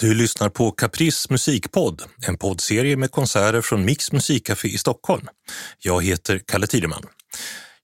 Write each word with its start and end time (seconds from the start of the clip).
Du 0.00 0.14
lyssnar 0.14 0.48
på 0.48 0.70
Caprice 0.70 1.26
musikpodd, 1.30 2.02
en 2.26 2.36
poddserie 2.36 2.96
med 2.96 3.10
konserter 3.10 3.60
från 3.60 3.84
Mix 3.84 4.12
musikcafé 4.12 4.68
i 4.68 4.78
Stockholm. 4.78 5.28
Jag 5.78 6.04
heter 6.04 6.38
Kalle 6.46 6.66
Tideman. 6.66 7.02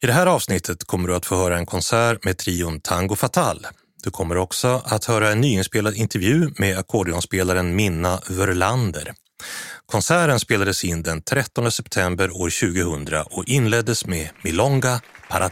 I 0.02 0.06
det 0.06 0.12
här 0.12 0.26
avsnittet 0.26 0.84
kommer 0.84 1.08
du 1.08 1.16
att 1.16 1.26
få 1.26 1.36
höra 1.36 1.58
en 1.58 1.66
konsert 1.66 2.24
med 2.24 2.38
trion 2.38 2.80
Tango 2.80 3.16
Fatal. 3.16 3.66
Du 4.04 4.10
kommer 4.10 4.36
också 4.36 4.82
att 4.84 5.04
höra 5.04 5.32
en 5.32 5.40
nyinspelad 5.40 5.94
intervju 5.94 6.50
med 6.58 6.78
ackordeonspelaren 6.78 7.76
Minna 7.76 8.20
Wörlander. 8.28 9.12
Konserten 9.86 10.40
spelades 10.40 10.84
in 10.84 11.02
den 11.02 11.22
13 11.22 11.72
september 11.72 12.30
år 12.30 12.50
2000 12.50 13.24
och 13.30 13.44
inleddes 13.48 14.06
med 14.06 14.28
Milonga 14.42 15.00
para 15.28 15.48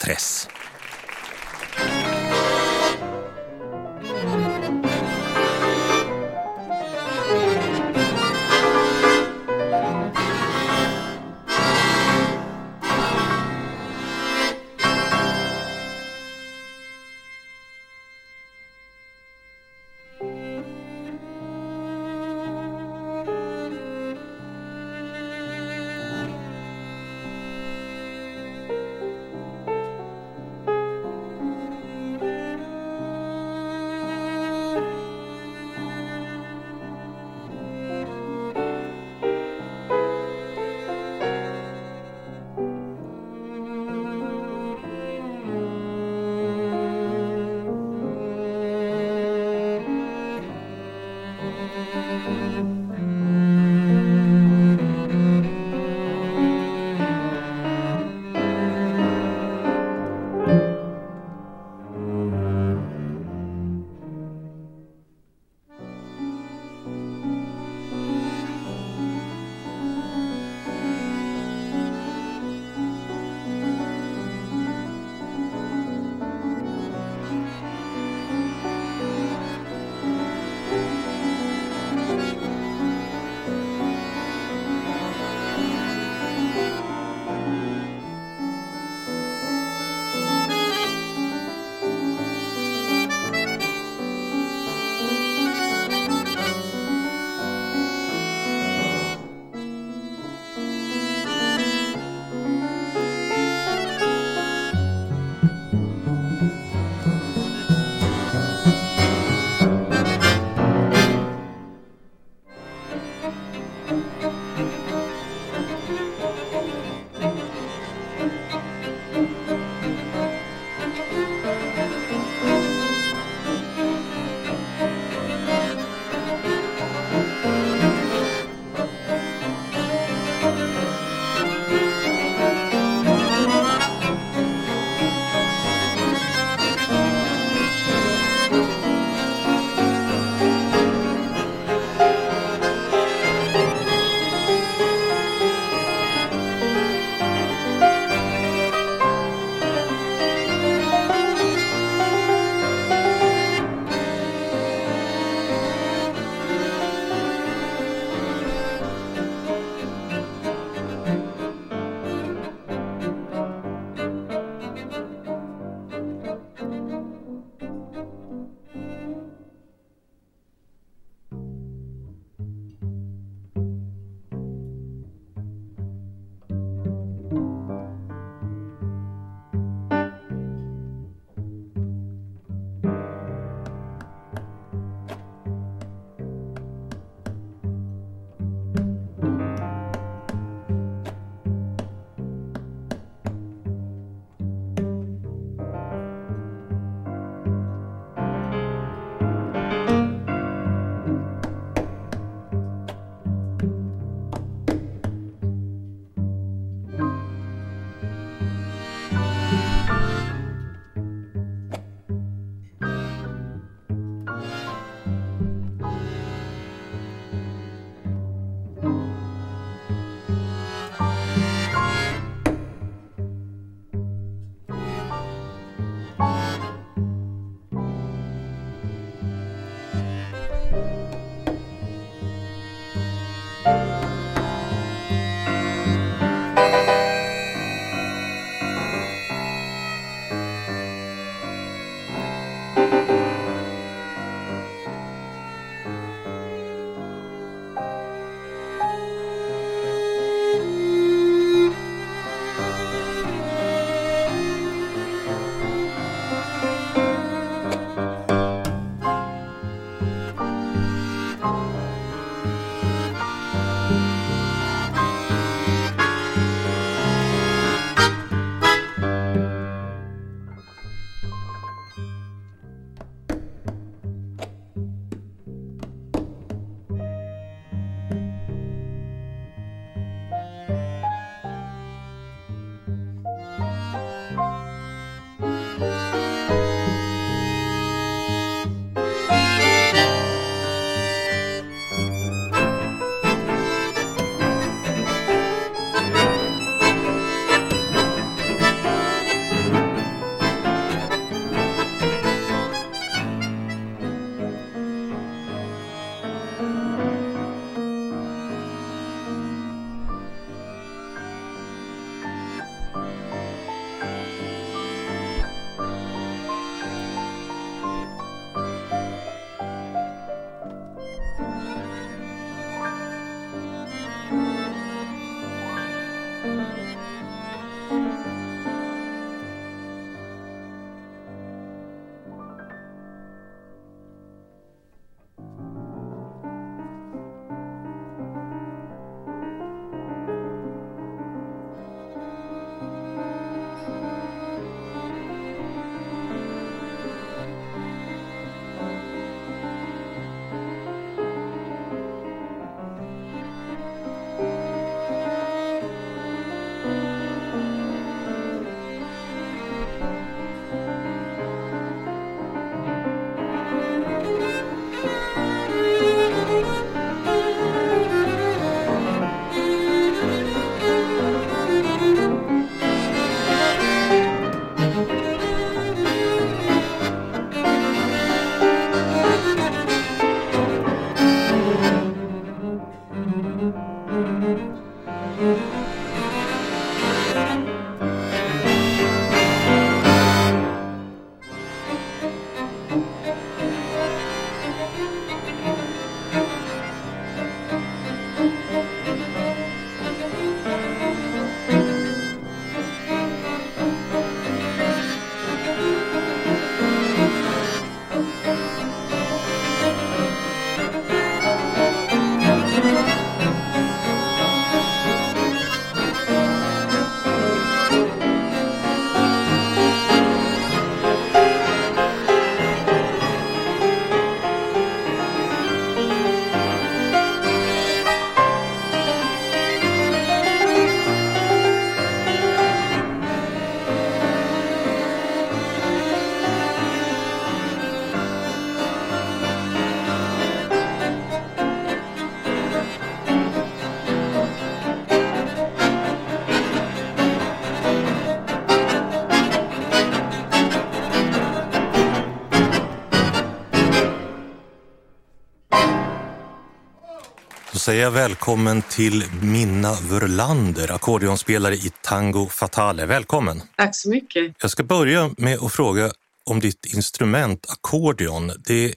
säger 457.85 458.03
jag 458.03 458.11
välkommen 458.11 458.83
till 458.83 459.25
Minna 459.43 459.93
Wörlander, 460.11 460.93
ackordeonspelare 460.93 461.75
i 461.75 461.93
Tango 462.03 462.47
Fatale. 462.47 463.07
Välkommen! 463.07 463.63
Tack 463.77 463.97
så 463.97 464.11
mycket! 464.11 464.55
Jag 464.63 464.71
ska 464.71 464.83
börja 464.83 465.31
med 465.39 465.59
att 465.59 465.73
fråga 465.73 466.11
om 466.45 466.61
ditt 466.61 466.95
instrument 466.95 467.67
ackordeon. 467.69 468.53
Det, 468.67 468.95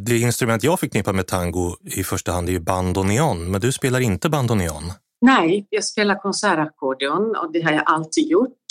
det 0.00 0.18
instrument 0.18 0.62
jag 0.64 0.80
förknippar 0.80 1.12
med 1.12 1.26
tango 1.26 1.76
i 1.84 2.04
första 2.04 2.32
hand 2.32 2.48
är 2.48 2.52
ju 2.52 2.60
bandoneon, 2.60 3.50
men 3.50 3.60
du 3.60 3.72
spelar 3.72 4.00
inte 4.00 4.28
bandoneon? 4.28 4.92
Nej, 5.20 5.66
jag 5.70 5.84
spelar 5.84 6.14
konsertackordeon 6.14 7.36
och 7.36 7.52
det 7.52 7.60
har 7.60 7.72
jag 7.72 7.82
alltid 7.86 8.28
gjort. 8.28 8.66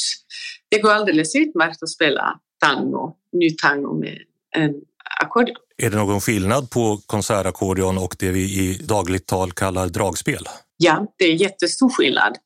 Det 0.69 0.79
går 0.79 0.91
alldeles 0.91 1.35
utmärkt 1.35 1.83
att 1.83 1.89
spela 1.89 2.39
tango, 2.59 3.15
ny 3.31 3.55
tango 3.55 3.99
med 3.99 4.17
en 4.55 4.73
ackordeon. 5.21 5.55
Är 5.81 5.89
det 5.89 5.97
någon 5.97 6.21
skillnad 6.21 6.69
på 6.69 7.01
konsertackordion 7.05 7.97
och 7.97 8.15
det 8.19 8.31
vi 8.31 8.41
i 8.41 8.77
dagligt 8.83 9.25
tal 9.25 9.51
kallar 9.51 9.87
dragspel? 9.87 10.43
Ja, 10.77 11.13
det 11.17 11.25
är 11.25 11.33
jättestor 11.33 11.89
skillnad. 11.89 12.37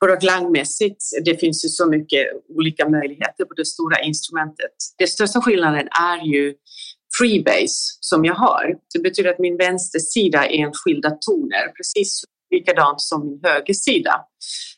Bara 0.00 0.16
klangmässigt, 0.16 1.04
det 1.24 1.36
finns 1.36 1.64
ju 1.64 1.68
så 1.68 1.88
mycket 1.88 2.26
olika 2.56 2.88
möjligheter 2.88 3.44
på 3.44 3.54
det 3.54 3.64
stora 3.64 4.00
instrumentet. 4.00 4.76
Den 4.98 5.08
största 5.08 5.40
skillnaden 5.40 5.88
är 6.00 6.26
ju 6.26 6.54
freebase 7.18 7.98
som 8.00 8.24
jag 8.24 8.34
har. 8.34 8.74
Det 8.94 9.00
betyder 9.00 9.30
att 9.30 9.38
min 9.38 9.56
vänstersida 9.56 10.46
är 10.46 10.64
enskilda 10.64 11.10
toner, 11.10 11.68
precis 11.76 12.22
likadant 12.50 13.00
som 13.00 13.26
min 13.26 13.40
högersida. 13.42 14.14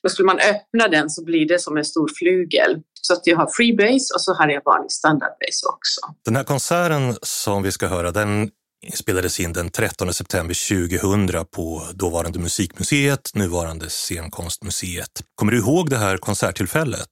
Och 0.02 0.10
skulle 0.10 0.26
man 0.26 0.38
öppna 0.38 0.88
den 0.88 1.10
så 1.10 1.24
blir 1.24 1.48
det 1.48 1.58
som 1.58 1.76
en 1.76 1.84
stor 1.84 2.08
flygel. 2.18 2.82
Så 3.02 3.12
att 3.12 3.26
jag 3.26 3.36
har 3.36 3.50
freebase 3.56 4.14
och 4.14 4.20
så 4.20 4.34
har 4.34 4.48
jag 4.48 4.62
vanlig 4.64 4.92
standardbase 4.92 5.66
också. 5.66 6.00
Den 6.24 6.36
här 6.36 6.44
konserten 6.44 7.16
som 7.22 7.62
vi 7.62 7.72
ska 7.72 7.86
höra, 7.86 8.10
den 8.10 8.50
spelades 8.94 9.40
in 9.40 9.52
den 9.52 9.70
13 9.70 10.14
september 10.14 10.88
2000 10.98 11.46
på 11.50 11.82
dåvarande 11.94 12.38
Musikmuseet, 12.38 13.30
nuvarande 13.34 13.90
Scenkonstmuseet. 13.90 15.22
Kommer 15.34 15.52
du 15.52 15.58
ihåg 15.58 15.90
det 15.90 15.96
här 15.96 16.16
konserttillfället? 16.16 17.10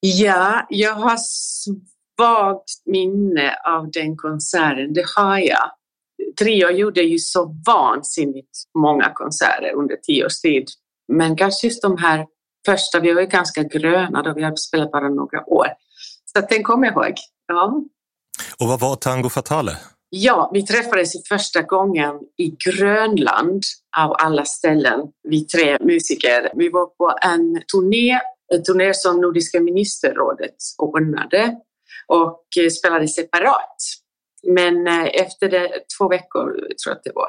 Ja, 0.00 0.66
jag 0.68 0.94
har 0.94 1.18
svagt 1.18 2.86
minne 2.86 3.56
av 3.66 3.90
den 3.90 4.16
konserten, 4.16 4.92
det 4.92 5.04
har 5.16 5.38
jag. 5.38 5.70
Trio 6.38 6.70
gjorde 6.70 7.02
ju 7.02 7.18
så 7.18 7.54
vansinnigt 7.66 8.58
många 8.78 9.12
konserter 9.14 9.72
under 9.74 9.96
tio 9.96 10.26
års 10.26 10.40
tid. 10.40 10.68
Men 11.12 11.36
kanske 11.36 11.66
just 11.66 11.82
de 11.82 11.96
här 11.98 12.26
första, 12.66 13.00
vi 13.00 13.12
var 13.12 13.20
ju 13.20 13.26
ganska 13.26 13.62
gröna 13.62 14.22
då, 14.22 14.34
vi 14.34 14.42
hade 14.42 14.56
spelat 14.56 14.92
bara 14.92 15.08
några 15.08 15.44
år. 15.46 15.66
Så 16.24 16.40
den 16.40 16.62
kommer 16.62 16.86
jag 16.86 16.94
ihåg. 16.94 17.14
Ja. 17.46 17.82
Och 18.60 18.68
vad 18.68 18.80
var 18.80 18.96
Tango 18.96 19.28
Fatale? 19.28 19.76
Ja, 20.10 20.50
vi 20.54 20.66
träffades 20.66 21.28
första 21.28 21.62
gången 21.62 22.14
i 22.36 22.56
Grönland 22.66 23.62
av 23.98 24.12
alla 24.18 24.44
ställen, 24.44 25.00
vi 25.28 25.44
tre 25.44 25.78
musiker. 25.80 26.52
Vi 26.54 26.68
var 26.68 26.86
på 26.86 27.14
en 27.22 27.62
turné, 27.72 28.20
en 28.54 28.62
turné 28.62 28.94
som 28.94 29.20
Nordiska 29.20 29.60
ministerrådet 29.60 30.56
ordnade 30.78 31.56
och 32.06 32.44
spelade 32.78 33.08
separat. 33.08 33.76
Men 34.42 34.86
eh, 34.86 35.06
efter 35.06 35.48
det, 35.48 35.68
två 35.98 36.08
veckor 36.08 36.44
tror 36.52 36.90
jag 36.90 36.96
att 36.96 37.04
det 37.04 37.12
var, 37.14 37.28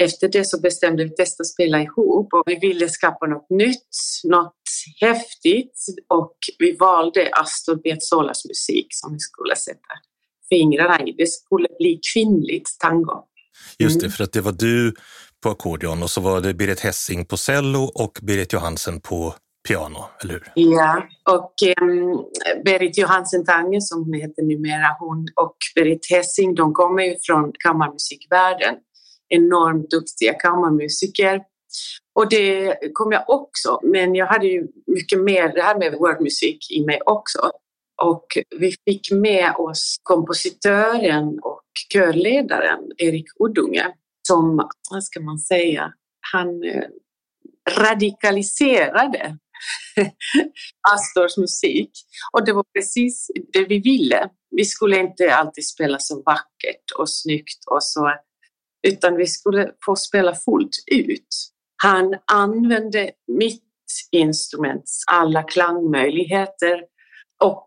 efter 0.00 0.28
det 0.28 0.44
så 0.44 0.60
bestämde 0.60 1.04
vi 1.04 1.10
oss 1.10 1.14
testa 1.14 1.44
spela 1.44 1.82
ihop 1.82 2.34
och 2.34 2.42
vi 2.46 2.54
ville 2.54 2.88
skapa 2.88 3.26
något 3.26 3.50
nytt, 3.50 3.88
något 4.24 4.62
häftigt 5.00 5.74
och 6.08 6.36
vi 6.58 6.76
valde 6.76 7.30
Astor 7.32 7.76
Piazzolas 7.76 8.44
musik 8.44 8.86
som 8.90 9.12
vi 9.12 9.18
skulle 9.18 9.56
sätta 9.56 9.94
fingrarna 10.48 11.00
i. 11.00 11.12
Det 11.12 11.26
skulle 11.26 11.68
bli 11.78 12.00
kvinnligt 12.14 12.76
tango. 12.80 13.24
Just 13.78 14.00
det, 14.00 14.06
mm. 14.06 14.12
för 14.12 14.24
att 14.24 14.32
det 14.32 14.40
var 14.40 14.52
du 14.52 14.94
på 15.42 15.50
ackordeon 15.50 16.02
och 16.02 16.10
så 16.10 16.20
var 16.20 16.40
det 16.40 16.54
Berit 16.54 16.80
Hessing 16.80 17.24
på 17.24 17.36
cello 17.36 17.80
och 17.94 18.18
Berit 18.22 18.52
Johansen 18.52 19.00
på 19.00 19.34
piano, 19.68 20.04
eller 20.22 20.32
hur? 20.32 20.52
Ja, 20.54 21.08
och 21.30 21.54
um, 21.80 22.24
Berit 22.64 22.98
Johansen 22.98 23.44
Tange 23.44 23.80
som 23.80 24.04
hon 24.04 24.14
heter 24.14 24.42
numera, 24.42 24.96
hon 24.98 25.26
och 25.36 25.56
Berit 25.74 26.10
Hessing, 26.10 26.54
de 26.54 26.72
kommer 26.72 27.02
ju 27.02 27.16
från 27.26 27.52
kammarmusikvärlden. 27.58 28.74
Enormt 29.28 29.90
duktiga 29.90 30.34
kammarmusiker. 30.34 31.42
Och 32.14 32.28
det 32.28 32.78
kom 32.92 33.12
jag 33.12 33.30
också, 33.30 33.80
men 33.82 34.14
jag 34.14 34.26
hade 34.26 34.46
ju 34.46 34.66
mycket 34.86 35.20
mer 35.20 35.48
det 35.54 35.62
här 35.62 35.78
med 35.78 35.92
worldmusik 35.92 36.70
i 36.70 36.84
mig 36.84 37.00
också. 37.06 37.50
Och 38.02 38.26
vi 38.58 38.74
fick 38.84 39.10
med 39.12 39.54
oss 39.56 39.96
kompositören 40.02 41.38
och 41.42 41.62
körledaren 41.92 42.80
Erik 42.98 43.26
Uddunge 43.40 43.94
som, 44.28 44.68
vad 44.90 45.04
ska 45.04 45.20
man 45.20 45.38
säga, 45.38 45.92
han 46.32 46.62
eh, 46.62 46.84
radikaliserade 47.78 49.38
Astors 50.94 51.36
musik. 51.36 51.90
Och 52.32 52.44
det 52.46 52.52
var 52.52 52.64
precis 52.78 53.30
det 53.52 53.64
vi 53.64 53.78
ville. 53.78 54.28
Vi 54.56 54.64
skulle 54.64 54.98
inte 54.98 55.34
alltid 55.34 55.66
spela 55.66 55.98
så 55.98 56.22
vackert 56.22 56.90
och 56.98 57.10
snyggt 57.10 57.64
och 57.70 57.84
så, 57.84 58.12
utan 58.88 59.16
vi 59.16 59.26
skulle 59.26 59.70
få 59.84 59.96
spela 59.96 60.34
fullt 60.34 60.76
ut. 60.92 61.52
Han 61.82 62.14
använde 62.32 63.10
mitt 63.38 63.62
instruments 64.10 65.04
alla 65.06 65.42
klangmöjligheter 65.42 66.80
och 67.44 67.66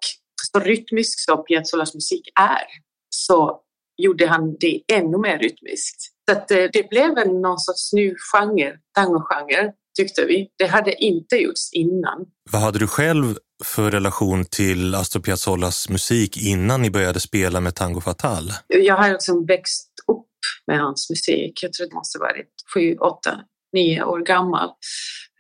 så 0.54 0.60
rytmisk 0.60 1.20
som 1.20 1.44
Piazzolas 1.44 1.94
musik 1.94 2.30
är 2.40 2.66
så 3.10 3.62
gjorde 3.98 4.28
han 4.28 4.56
det 4.60 4.82
ännu 4.94 5.18
mer 5.18 5.40
rytmiskt. 5.40 6.02
Så 6.30 6.38
att 6.38 6.48
det, 6.48 6.68
det 6.74 6.90
blev 6.90 7.18
en 7.18 7.42
någon 7.42 7.60
sorts 7.60 7.94
ny 7.94 8.14
genre, 8.32 8.80
tangogenre 8.94 9.74
tyckte 9.96 10.26
vi. 10.26 10.48
Det 10.58 10.66
hade 10.66 11.04
inte 11.04 11.36
gjorts 11.36 11.74
innan. 11.74 12.26
Vad 12.52 12.62
hade 12.62 12.80
du 12.80 12.88
själv 12.88 13.38
för 13.64 13.92
relation 13.92 14.46
till 14.46 14.96
Astor 14.96 15.20
Piazzolas 15.20 15.90
musik 15.90 16.38
innan 16.38 16.82
ni 16.82 16.92
började 16.92 17.20
spela 17.20 17.62
med 17.62 17.76
Tango 17.76 18.02
Fatal? 18.02 18.52
Jag 18.68 18.96
har 18.96 19.12
liksom 19.12 19.46
växt 19.46 19.90
upp 20.08 20.28
med 20.68 20.80
hans 20.80 21.10
musik. 21.10 21.64
Jag 21.64 21.74
tror 21.74 21.88
det 21.88 21.96
måste 21.96 22.20
varit 22.20 22.54
sju, 22.74 22.96
åtta, 22.96 23.40
nio 23.74 24.04
år 24.04 24.20
gammal. 24.20 24.70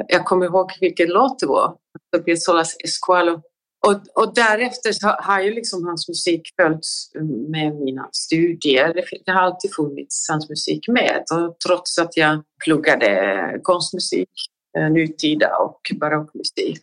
Jag 0.07 0.25
kommer 0.25 0.45
ihåg 0.45 0.71
vilken 0.81 1.07
låt 1.09 1.39
det 1.39 1.47
var. 1.47 1.65
Astor 1.67 2.25
Piazzolas 2.25 2.75
Esqualo. 2.83 3.41
Och, 3.87 4.23
och 4.23 4.33
därefter 4.35 4.91
så 4.91 5.07
har 5.07 5.41
ju 5.41 5.53
liksom 5.53 5.85
hans 5.85 6.07
musik 6.07 6.41
följts 6.61 7.15
mm, 7.15 7.51
med 7.51 7.75
mina 7.75 8.09
studier. 8.11 8.93
Det, 8.93 9.05
det 9.25 9.31
har 9.31 9.41
alltid 9.41 9.75
funnits 9.75 10.29
hans 10.29 10.49
musik 10.49 10.87
med. 10.87 11.23
Och 11.31 11.59
trots 11.67 11.97
att 11.97 12.17
jag 12.17 12.43
pluggade 12.63 13.59
konstmusik, 13.63 14.29
eh, 14.77 14.89
nutida 14.89 15.57
och 15.57 15.81
barockmusik. 15.99 16.81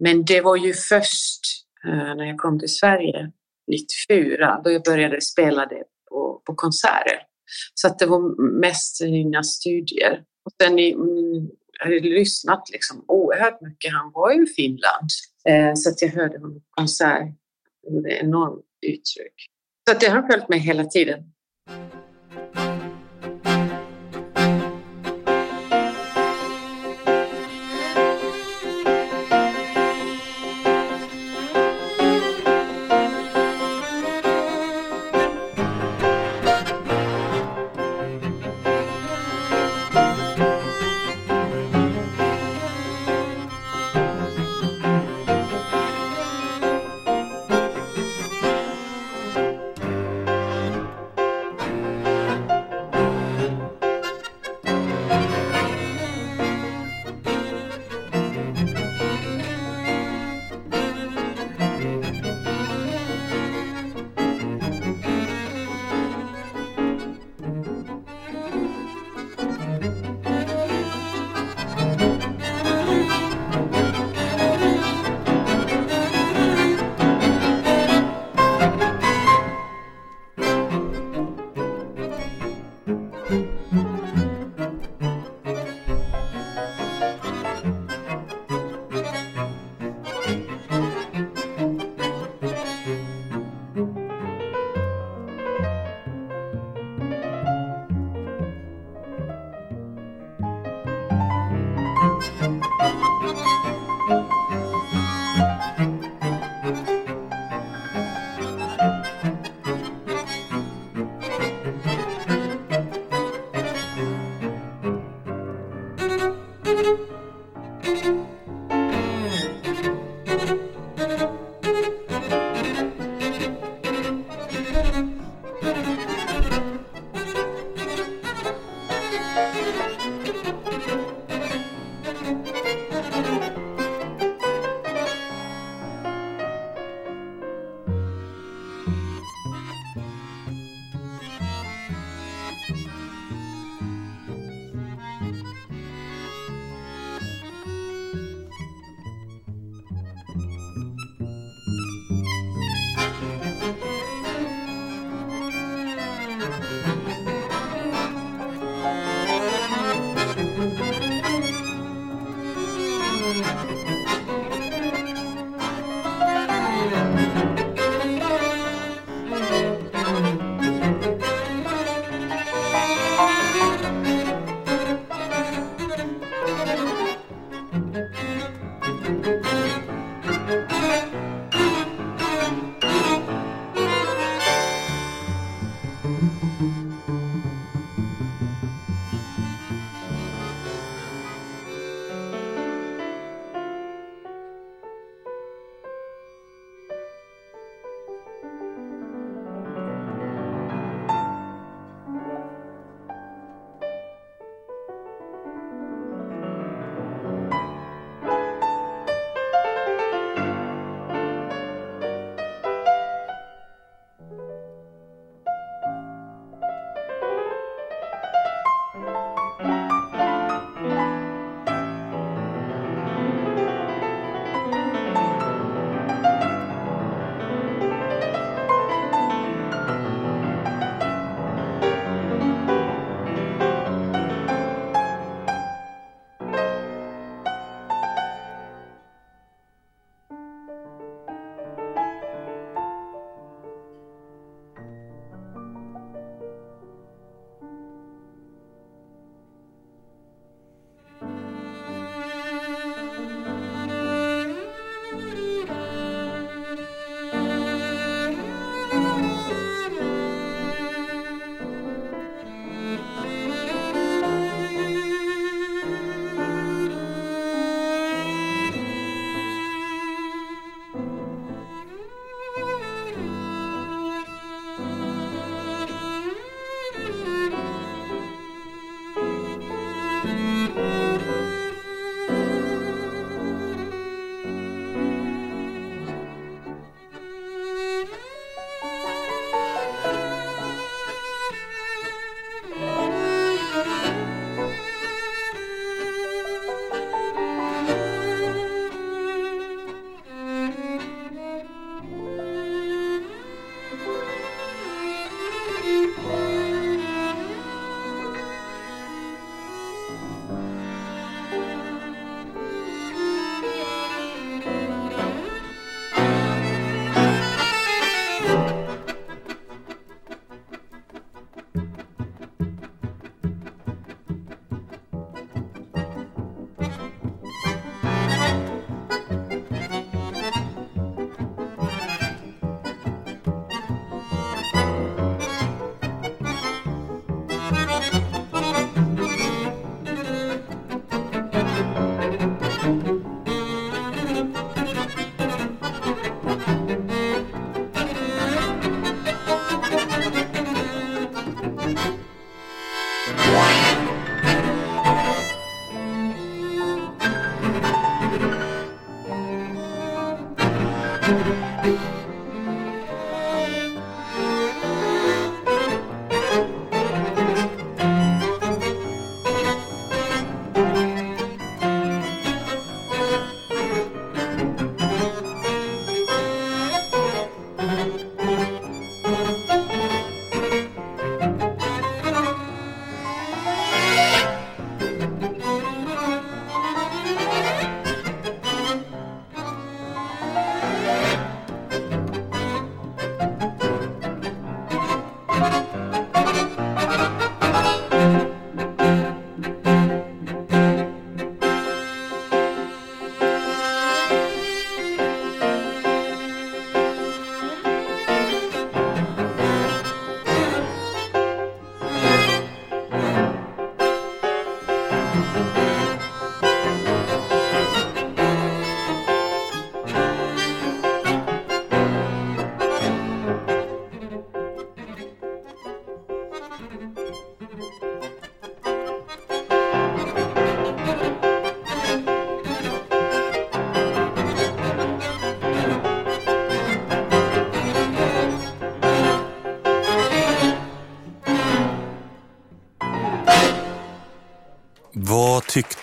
Men 0.00 0.24
det 0.24 0.40
var 0.40 0.56
ju 0.56 0.74
först 0.74 1.40
eh, 1.84 2.16
när 2.16 2.24
jag 2.24 2.38
kom 2.38 2.58
till 2.58 2.74
Sverige 2.74 3.32
94 3.70 4.60
då 4.64 4.70
jag 4.70 4.82
började 4.82 5.20
spela 5.20 5.66
det 5.66 5.82
på, 6.10 6.42
på 6.44 6.54
konserter. 6.54 7.18
Så 7.74 7.86
att 7.86 7.98
det 7.98 8.06
var 8.06 8.42
mest 8.60 9.00
mina 9.02 9.42
studier. 9.42 10.22
Och 10.44 10.52
sen 10.62 10.78
i, 10.78 10.92
mm, 10.92 11.48
hade 11.78 12.00
lyssnat 12.00 12.70
liksom 12.72 13.04
oerhört 13.08 13.60
mycket. 13.60 13.92
Han 13.92 14.12
var 14.14 14.32
ju 14.32 14.44
i 14.44 14.46
Finland. 14.46 15.08
Eh, 15.48 15.74
så 15.74 15.90
att 15.90 16.02
jag 16.02 16.08
hörde 16.08 16.38
honom 16.38 16.54
på 16.54 16.66
konsert. 16.70 17.34
Det 17.82 17.94
gjorde 17.94 18.10
enormt 18.10 18.64
uttryck. 18.86 19.34
Så 19.88 19.94
att 19.94 20.00
det 20.00 20.08
har 20.08 20.22
följt 20.22 20.48
mig 20.48 20.58
hela 20.58 20.84
tiden. 20.84 21.24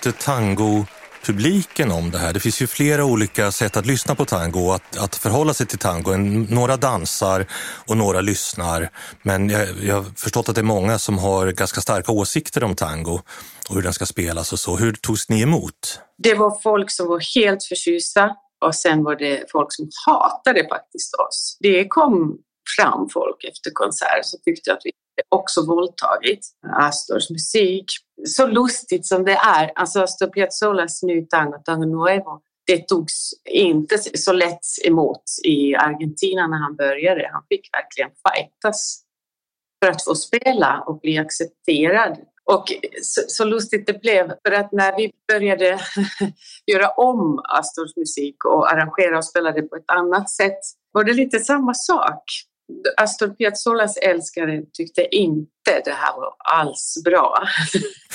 Tyckte 0.06 0.26
tango-publiken 0.26 1.92
om 1.92 2.12
det 2.12 2.18
här? 2.18 2.34
Det 2.34 2.40
finns 2.40 2.62
ju 2.62 2.68
flera 2.68 3.06
olika 3.06 3.52
sätt 3.52 3.78
att 3.78 3.86
lyssna 3.86 4.16
på 4.16 4.26
tango 4.26 4.68
och 4.68 4.76
att, 4.76 4.98
att 4.98 5.16
förhålla 5.16 5.54
sig 5.54 5.68
till 5.68 5.80
tango. 5.80 6.18
Några 6.50 6.78
dansar 6.78 7.46
och 7.88 7.98
några 7.98 8.22
lyssnar. 8.22 8.90
Men 9.22 9.50
jag, 9.50 9.68
jag 9.84 9.96
har 9.96 10.04
förstått 10.04 10.50
att 10.50 10.56
det 10.56 10.62
är 10.62 10.64
många 10.64 11.00
som 11.00 11.18
har 11.18 11.52
ganska 11.52 11.82
starka 11.82 12.12
åsikter 12.12 12.64
om 12.64 12.76
tango 12.76 13.22
och 13.70 13.76
hur 13.76 13.82
den 13.82 13.94
ska 13.94 14.06
spelas 14.06 14.54
och 14.54 14.60
så. 14.60 14.76
Hur 14.76 14.94
togs 14.94 15.30
ni 15.30 15.42
emot? 15.42 16.00
Det 16.18 16.36
var 16.36 16.62
folk 16.64 16.92
som 16.92 17.08
var 17.08 17.22
helt 17.36 17.64
förtjusta 17.64 18.36
och 18.66 18.76
sen 18.76 19.04
var 19.04 19.16
det 19.16 19.52
folk 19.52 19.74
som 19.74 19.90
hatade 20.06 20.68
faktiskt 20.70 21.14
oss. 21.14 21.58
Det 21.60 21.88
kom 21.88 22.38
fram 22.78 23.10
folk 23.14 23.44
efter 23.44 23.72
konsert 23.74 24.26
som 24.26 24.40
tyckte 24.46 24.74
att 24.74 24.82
vi 24.84 24.92
också 25.30 25.66
våldtagit 25.66 26.40
Astors 26.74 27.30
musik. 27.30 27.86
Så 28.26 28.48
lustigt 28.48 29.06
som 29.06 29.24
det 29.24 29.32
är, 29.32 29.72
alltså 29.76 30.02
Astor 30.02 30.28
Piazzolas 30.28 31.04
Nu 31.04 31.22
Tango, 31.22 31.58
Tango 31.66 31.86
Nuevo, 31.86 32.42
det 32.68 32.88
togs 32.88 33.32
inte 33.50 33.98
så 33.98 34.34
lätt 34.34 34.66
emot 34.86 35.24
i 35.44 35.76
Argentina 35.76 36.48
när 36.48 36.58
han 36.58 36.76
började. 36.76 37.30
Han 37.34 37.44
fick 37.50 37.70
verkligen 37.74 38.10
fightas 38.10 39.02
för 39.84 39.92
att 39.92 40.04
få 40.04 40.16
spela 40.16 40.84
och 40.88 41.00
bli 41.00 41.18
accepterad. 41.18 42.18
Och 42.46 42.66
så, 43.02 43.22
så, 43.28 43.46
lustigt 43.46 43.88
det 43.88 44.02
blev, 44.02 44.28
för 44.48 44.52
att 44.52 44.72
när 44.72 44.98
vi 44.98 45.12
började 45.28 45.80
göra 46.72 46.90
om 46.90 47.42
Astors 47.44 47.96
musik 47.96 48.46
och 48.46 48.72
arrangera 48.72 49.18
och 49.18 49.26
spela 49.26 49.52
det 49.52 49.62
på 49.62 49.76
ett 49.76 49.90
annat 49.92 50.30
sätt 50.30 50.60
var 50.92 51.04
det 51.04 51.14
lite 51.14 51.40
samma 51.40 51.74
sak. 51.74 52.24
Astor 52.98 53.28
Piazzolas 53.28 53.98
älskare 53.98 54.62
tyckte 54.74 55.16
inte 55.16 55.82
det 55.86 55.92
här 55.92 56.16
var 56.16 56.34
alls 56.60 57.02
bra. 57.06 57.44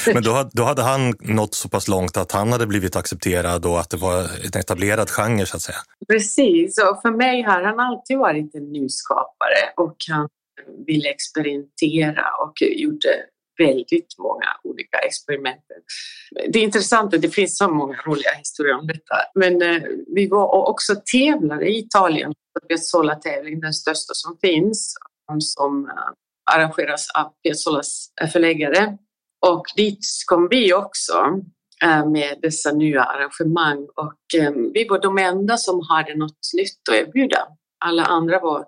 Men 0.14 0.22
då 0.22 0.32
hade, 0.32 0.50
då 0.52 0.62
hade 0.62 0.82
han 0.82 1.14
nått 1.20 1.54
så 1.54 1.68
pass 1.68 1.88
långt 1.88 2.16
att 2.16 2.32
han 2.32 2.52
hade 2.52 2.66
blivit 2.66 2.96
accepterad 2.96 3.66
och 3.66 3.80
att 3.80 3.90
det 3.90 3.96
var 3.96 4.20
en 4.20 4.60
etablerad 4.60 5.10
genre 5.10 5.46
så 5.46 5.56
att 5.56 5.62
säga? 5.62 5.78
Precis, 6.08 6.78
och 6.78 7.02
för 7.02 7.16
mig 7.16 7.42
har 7.42 7.62
han 7.62 7.80
alltid 7.80 8.18
varit 8.18 8.54
en 8.54 8.72
nyskapare 8.72 9.72
och 9.76 9.96
han 10.10 10.28
ville 10.86 11.08
experimentera 11.08 12.24
och 12.42 12.62
gjorde 12.62 13.08
väldigt 13.64 14.18
många 14.18 14.46
olika 14.64 14.98
experiment. 14.98 15.64
Det 16.52 16.58
är 16.58 16.62
intressant 16.62 17.14
att 17.14 17.22
det 17.22 17.30
finns 17.30 17.56
så 17.56 17.68
många 17.68 17.96
roliga 18.06 18.32
historier 18.38 18.78
om 18.78 18.86
detta. 18.86 19.14
Men 19.34 19.62
eh, 19.62 19.82
vi 20.14 20.28
var 20.28 20.68
också 20.70 20.94
tävlade 21.12 21.66
i 21.66 21.78
Italien 21.78 22.32
på 22.32 22.66
Piazzolla-tävling, 22.68 23.60
den 23.60 23.74
största 23.74 24.14
som 24.14 24.38
finns, 24.40 24.94
som 25.40 25.86
eh, 25.86 25.92
arrangeras 26.54 27.10
av 27.10 27.32
Piazzollas 27.42 28.12
eh, 28.20 28.28
förläggare. 28.28 28.98
Och 29.46 29.64
dit 29.76 29.98
kom 30.26 30.48
vi 30.50 30.74
också 30.74 31.40
eh, 31.84 32.06
med 32.10 32.38
dessa 32.42 32.72
nya 32.72 33.04
arrangemang 33.04 33.88
och 33.96 34.40
eh, 34.40 34.52
vi 34.74 34.86
var 34.88 35.00
de 35.00 35.18
enda 35.18 35.56
som 35.56 35.80
hade 35.88 36.16
något 36.16 36.50
nytt 36.56 36.88
att 36.88 36.94
erbjuda. 36.94 37.46
Alla 37.84 38.04
andra 38.04 38.40
var 38.40 38.66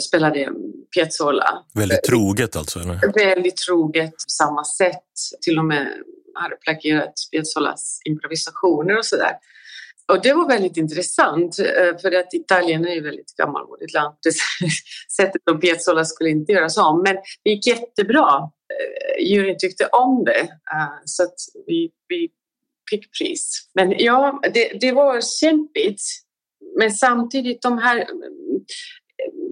spelade 0.00 0.48
Piazzolla. 0.94 1.64
Väldigt 1.74 2.02
troget 2.02 2.56
alltså? 2.56 2.80
Eller? 2.80 3.12
Väldigt 3.14 3.56
troget, 3.56 4.10
på 4.10 4.30
samma 4.30 4.64
sätt. 4.64 5.04
Till 5.40 5.58
och 5.58 5.64
med 5.64 5.88
hade 6.34 6.56
plagierat 6.56 7.12
Piazzolas 7.32 8.00
improvisationer 8.04 8.98
och 8.98 9.04
sådär. 9.04 9.32
Och 10.12 10.22
det 10.22 10.32
var 10.32 10.48
väldigt 10.48 10.76
intressant 10.76 11.58
eh, 11.58 11.98
för 12.02 12.12
att 12.12 12.34
Italien 12.34 12.86
är 12.86 12.94
ju 12.94 13.00
väldigt 13.00 13.36
gammalmodigt 13.36 13.92
land. 13.92 14.14
Det 14.22 14.34
sättet 15.16 15.42
som 15.48 15.60
Piazzolla 15.60 16.04
skulle 16.04 16.30
inte 16.30 16.52
göras 16.52 16.76
om. 16.76 17.02
Men 17.02 17.16
det 17.44 17.50
gick 17.50 17.66
jättebra. 17.66 18.50
Eh, 18.74 19.24
juryn 19.26 19.56
tyckte 19.58 19.86
om 19.86 20.24
det 20.24 20.48
så 21.04 21.22
att 21.22 21.34
vi, 21.66 21.90
vi 22.08 22.28
fick 22.90 23.18
pris. 23.18 23.70
Men 23.74 23.94
ja, 23.98 24.40
det, 24.54 24.80
det 24.80 24.92
var 24.92 25.20
kämpigt. 25.40 26.02
Men 26.78 26.90
samtidigt 26.90 27.62
de 27.62 27.78
här 27.78 28.06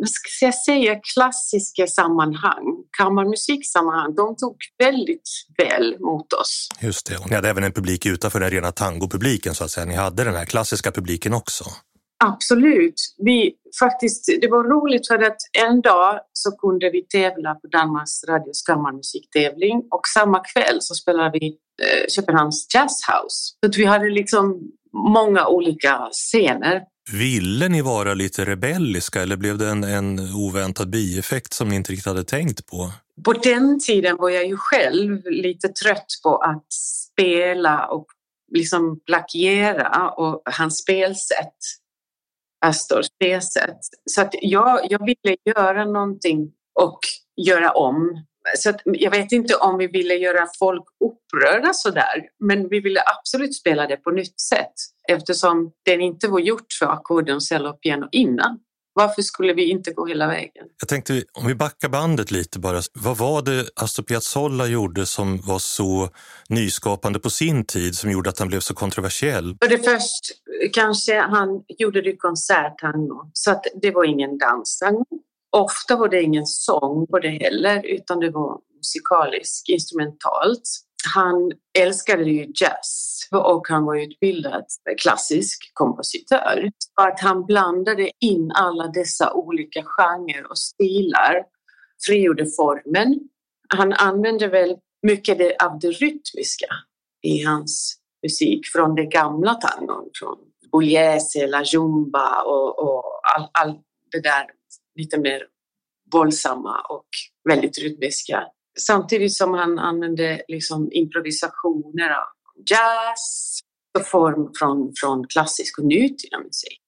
ska 0.07 0.47
jag 0.47 0.55
säga, 0.55 1.01
klassiska 1.15 1.87
sammanhang, 1.87 2.65
kammarmusiksammanhang, 2.99 4.15
de 4.15 4.37
tog 4.37 4.57
väldigt 4.79 5.31
väl 5.59 5.97
mot 6.01 6.33
oss. 6.33 6.69
Just 6.81 7.07
det, 7.07 7.17
och 7.17 7.31
ni 7.31 7.37
hade 7.37 7.49
även 7.49 7.65
en 7.65 7.73
publik 7.73 8.07
utanför 8.07 8.41
den 8.41 8.51
rena 8.51 8.73
tangopubliken 8.73 9.55
så 9.55 9.65
att 9.65 9.71
säga. 9.71 9.87
Ni 9.87 9.95
hade 9.95 10.25
den 10.25 10.35
här 10.35 10.45
klassiska 10.45 10.93
publiken 10.93 11.35
också. 11.35 11.65
Absolut. 12.25 12.95
Vi, 13.19 13.55
faktiskt, 13.81 14.27
det 14.41 14.49
var 14.51 14.65
roligt 14.65 15.09
för 15.09 15.19
att 15.19 15.37
en 15.67 15.81
dag 15.81 16.21
så 16.33 16.51
kunde 16.51 16.91
vi 16.91 17.07
tävla 17.07 17.55
på 17.55 17.67
Danmarks 17.67 18.25
Radios 18.29 18.63
kammarmusiktävling 18.63 19.77
och 19.91 20.07
samma 20.15 20.41
kväll 20.53 20.79
så 20.81 20.95
spelade 20.95 21.39
vi 21.39 21.47
eh, 21.47 22.07
Köpenhamns 22.09 22.67
Jazzhouse. 22.75 23.55
Så 23.67 23.81
vi 23.81 23.85
hade 23.85 24.11
liksom 24.11 24.61
många 24.93 25.47
olika 25.47 26.09
scener. 26.13 26.81
Ville 27.11 27.69
ni 27.69 27.83
vara 27.83 28.15
lite 28.15 28.45
rebelliska 28.45 29.23
eller 29.23 29.37
blev 29.37 29.59
det 29.59 29.69
en, 29.69 29.85
en 29.85 30.19
oväntad 30.35 30.91
bieffekt 30.91 31.53
som 31.53 31.69
ni 31.69 31.77
inte 31.77 31.93
riktigt 31.93 32.07
hade 32.07 32.25
tänkt 32.25 32.67
på? 32.67 32.93
På 33.25 33.33
den 33.33 33.81
tiden 33.81 34.17
var 34.17 34.31
jag 34.31 34.47
ju 34.47 34.57
själv 34.57 35.23
lite 35.27 35.69
trött 35.69 36.07
på 36.23 36.37
att 36.37 36.73
spela 36.73 37.87
och 37.87 38.07
liksom 38.53 39.01
plagiera 39.07 40.11
och 40.11 40.43
hans 40.45 40.79
spelsätt, 40.79 41.57
Astors 42.65 43.07
spelsätt. 43.07 43.79
Så 44.11 44.21
att 44.21 44.35
jag, 44.43 44.81
jag 44.91 45.07
ville 45.07 45.37
göra 45.45 45.85
någonting 45.85 46.53
och 46.81 46.99
göra 47.37 47.71
om 47.71 48.25
så 48.59 48.73
jag 48.85 49.11
vet 49.11 49.33
inte 49.33 49.55
om 49.55 49.79
vi 49.79 49.87
ville 49.87 50.15
göra 50.15 50.47
folk 50.59 50.85
upprörda 51.05 51.73
sådär, 51.73 52.23
men 52.45 52.69
vi 52.69 52.81
ville 52.81 53.03
absolut 53.19 53.55
spela 53.55 53.87
det 53.87 53.97
på 53.97 54.11
nytt 54.11 54.41
sätt 54.41 54.73
eftersom 55.09 55.73
den 55.85 56.01
inte 56.01 56.29
var 56.29 56.41
gjort 56.41 56.73
för 56.79 56.87
ackorden, 56.87 57.41
cello 57.41 57.69
och 57.69 57.81
piano 57.81 58.09
innan. 58.13 58.59
Varför 58.95 59.23
skulle 59.23 59.53
vi 59.53 59.71
inte 59.71 59.93
gå 59.93 60.07
hela 60.07 60.27
vägen? 60.27 60.67
Jag 60.81 60.89
tänkte, 60.89 61.25
om 61.33 61.47
vi 61.47 61.55
backar 61.55 61.89
bandet 61.89 62.31
lite 62.31 62.59
bara. 62.59 62.81
Vad 62.93 63.19
var 63.19 63.43
det 63.43 63.69
Astor 63.77 64.03
Piazzolla 64.03 64.67
gjorde 64.67 65.07
som 65.07 65.41
var 65.41 65.59
så 65.59 66.09
nyskapande 66.49 67.19
på 67.19 67.31
sin 67.31 67.65
tid 67.65 67.95
som 67.95 68.11
gjorde 68.11 68.31
att 68.31 68.39
han 68.39 68.49
blev 68.49 68.61
så 68.61 68.75
kontroversiell? 68.75 69.57
För 69.63 69.69
det 69.69 69.79
först 69.79 70.25
kanske 70.73 71.21
han 71.21 71.49
gjorde 71.79 72.03
det 72.03 72.17
konserttango, 72.17 73.31
så 73.33 73.51
att 73.51 73.65
det 73.83 73.91
var 73.91 74.05
ingen 74.05 74.39
danstango. 74.39 75.05
Ofta 75.57 75.97
var 75.97 76.09
det 76.09 76.23
ingen 76.23 76.47
sång 76.47 77.07
på 77.07 77.19
det 77.19 77.29
heller, 77.29 77.87
utan 77.87 78.21
det 78.21 78.31
var 78.31 78.61
musikaliskt, 78.77 79.69
instrumentalt. 79.69 80.63
Han 81.15 81.53
älskade 81.79 82.25
ju 82.25 82.53
jazz 82.55 83.19
och 83.31 83.69
han 83.69 83.85
var 83.85 83.97
utbildad 83.97 84.65
klassisk 85.03 85.71
kompositör. 85.75 86.71
Så 86.79 87.09
att 87.09 87.21
han 87.21 87.47
blandade 87.47 88.11
in 88.21 88.53
alla 88.55 88.89
dessa 88.89 89.33
olika 89.33 89.83
genrer 89.85 90.51
och 90.51 90.59
stilar, 90.59 91.45
frigjorde 92.07 92.47
formen. 92.57 93.21
Han 93.69 93.93
använde 93.93 94.49
väl 94.49 94.77
mycket 95.03 95.63
av 95.63 95.79
det 95.79 95.91
rytmiska 95.91 96.67
i 97.23 97.43
hans 97.43 97.97
musik 98.23 98.67
från 98.73 98.95
det 98.95 99.07
gamla 99.07 99.55
tangon, 99.55 100.11
från 100.21 100.39
Pugliese, 100.73 101.47
La 101.47 101.63
Jumba 101.63 102.43
och, 102.43 102.79
och 102.79 103.05
allt 103.37 103.51
all 103.53 103.79
det 104.13 104.21
där 104.21 104.47
lite 104.95 105.19
mer 105.19 105.43
våldsamma 106.13 106.81
och 106.89 107.07
väldigt 107.49 107.79
rytmiska. 107.79 108.45
Samtidigt 108.79 109.35
som 109.35 109.55
han 109.55 109.79
använde 109.79 110.43
liksom 110.49 110.89
improvisationer 110.93 112.11
av 112.11 112.27
jazz 112.71 113.59
och 113.99 114.07
form 114.07 114.51
från, 114.59 114.93
från 115.01 115.27
klassisk 115.27 115.79
och 115.79 115.85
nutida 115.85 116.39
musik. 116.39 116.81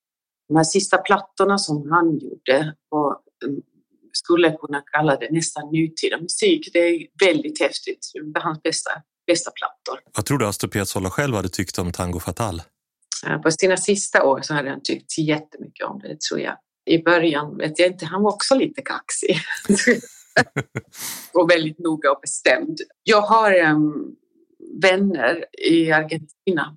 De 0.49 0.57
här 0.57 0.65
sista 0.65 0.99
plattorna 0.99 1.59
som 1.59 1.91
han 1.91 2.19
gjorde 2.19 2.75
var, 2.89 3.17
mm, 3.45 3.61
skulle 4.13 4.51
kunna 4.51 4.81
kalla 4.81 5.17
det 5.17 5.29
nästan 5.31 5.73
nutida 5.73 6.21
musik. 6.21 6.71
Det 6.73 6.79
är 6.79 7.07
väldigt 7.27 7.61
häftigt. 7.61 8.11
Det 8.13 8.39
är 8.39 8.43
hans 8.43 8.63
bästa, 8.63 8.91
bästa 9.27 9.51
plattor. 9.51 10.11
Vad 10.17 10.27
tror 10.27 10.39
du 10.39 10.47
Astor 10.47 10.69
Piazzolla 10.69 11.11
själv 11.11 11.35
hade 11.35 11.49
tyckt 11.49 11.79
om 11.79 11.93
Tango 11.93 12.21
Fatal? 12.21 12.63
På 13.43 13.51
sina 13.51 13.77
sista 13.77 14.25
år 14.25 14.41
så 14.43 14.55
hade 14.55 14.71
han 14.71 14.81
tyckt 14.83 15.19
jättemycket 15.19 15.87
om 15.87 15.99
det, 15.99 16.21
tror 16.21 16.41
jag 16.41 16.57
i 16.87 17.03
början 17.03 17.57
vet 17.57 17.79
jag 17.79 17.89
inte, 17.89 18.07
han 18.07 18.23
var 18.23 18.33
också 18.33 18.55
lite 18.55 18.83
kaxig. 18.83 19.37
och 21.35 21.51
väldigt 21.51 21.79
noga 21.79 22.13
och 22.13 22.21
bestämd. 22.21 22.79
Jag 23.03 23.21
har 23.21 23.61
um, 23.61 24.17
vänner 24.83 25.45
i 25.59 25.93
Argentina. 25.93 26.77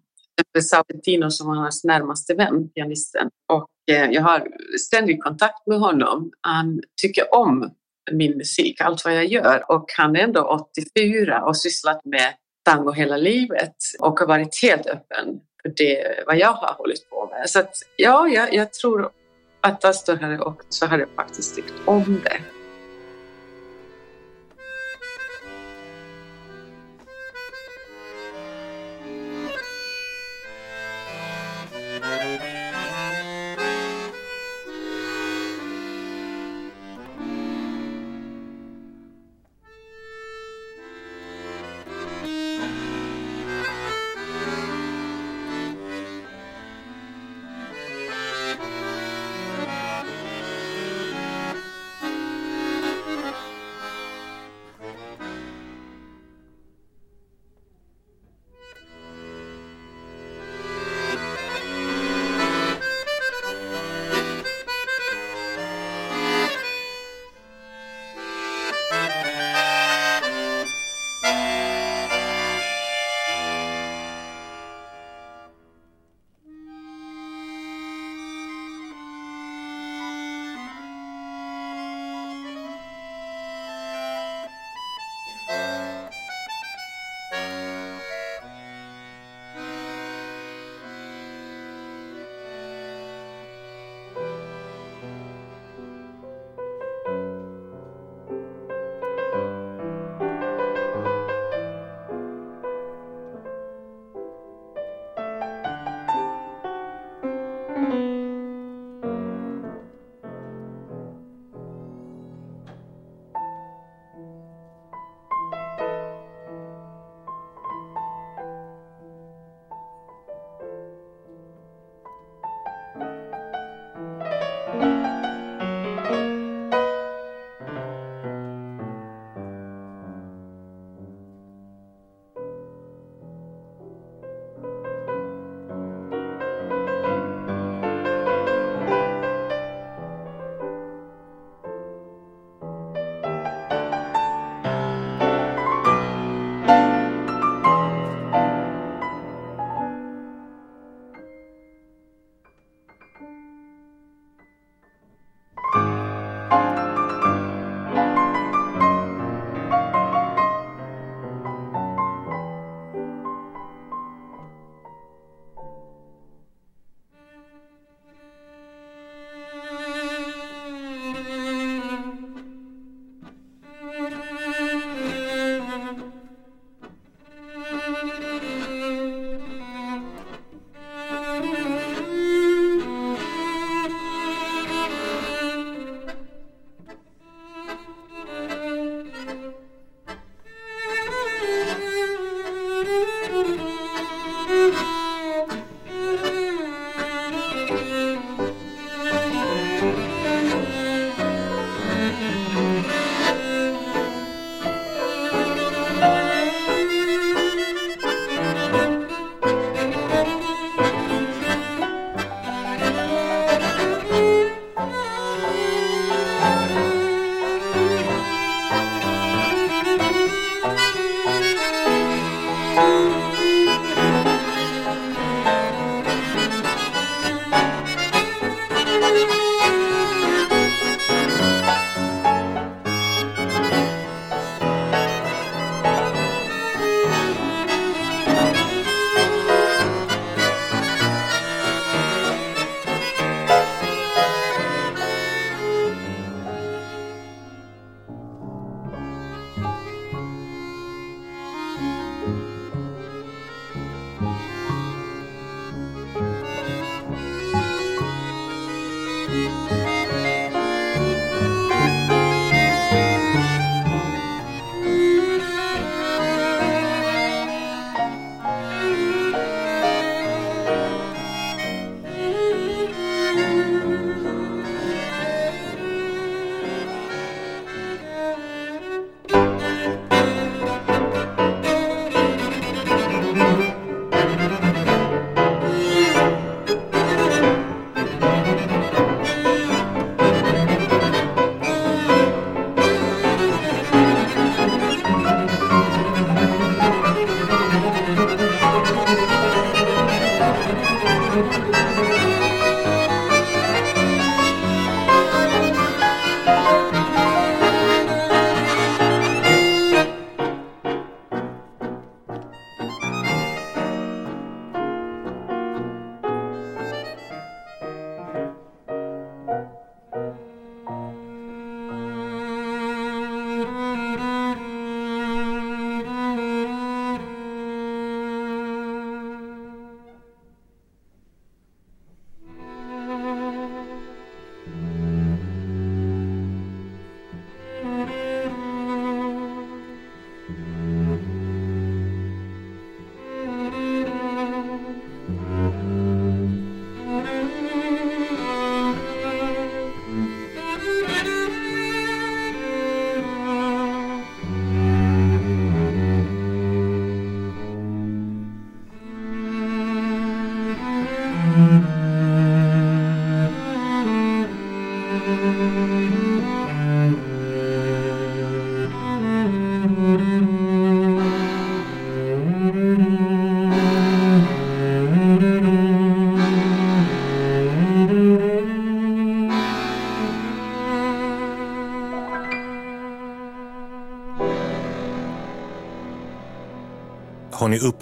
Sabatino 0.61 1.31
som 1.31 1.47
var 1.47 1.55
hans 1.55 1.83
närmaste 1.83 2.33
vän, 2.33 2.69
pianisten. 2.69 3.29
Och 3.53 3.67
eh, 3.91 4.11
jag 4.11 4.21
har 4.21 4.47
ständig 4.79 5.23
kontakt 5.23 5.67
med 5.67 5.79
honom. 5.79 6.31
Han 6.41 6.81
tycker 7.01 7.35
om 7.35 7.71
min 8.11 8.37
musik, 8.37 8.81
allt 8.81 9.05
vad 9.05 9.15
jag 9.15 9.25
gör. 9.25 9.71
Och 9.71 9.85
han 9.97 10.15
är 10.15 10.19
ändå 10.19 10.67
84 10.75 11.43
och 11.43 11.57
sysslat 11.57 12.05
med 12.05 12.33
tango 12.65 12.91
hela 12.91 13.17
livet 13.17 13.75
och 13.99 14.19
har 14.19 14.27
varit 14.27 14.61
helt 14.61 14.87
öppen 14.87 15.39
för 15.61 15.73
det 15.75 16.23
vad 16.25 16.37
jag 16.37 16.53
har 16.53 16.73
hållit 16.73 17.09
på 17.09 17.29
med. 17.31 17.49
Så 17.49 17.59
att, 17.59 17.75
ja, 17.95 18.27
jag, 18.27 18.53
jag 18.53 18.73
tror 18.73 19.09
att 19.67 19.85
Astor 19.85 20.15
hade 20.15 20.39
åkt 20.39 20.65
så 20.69 20.85
hade 20.85 21.03
jag 21.03 21.09
faktiskt 21.15 21.55
tyckt 21.55 21.73
om 21.85 22.21
det. 22.23 22.56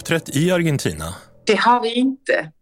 Uppträtt 0.06 0.36
i 0.36 0.50
Argentina? 0.50 1.04
Det 1.46 1.54
har 1.54 1.80
vi 1.80 1.94
inte. 1.94 2.52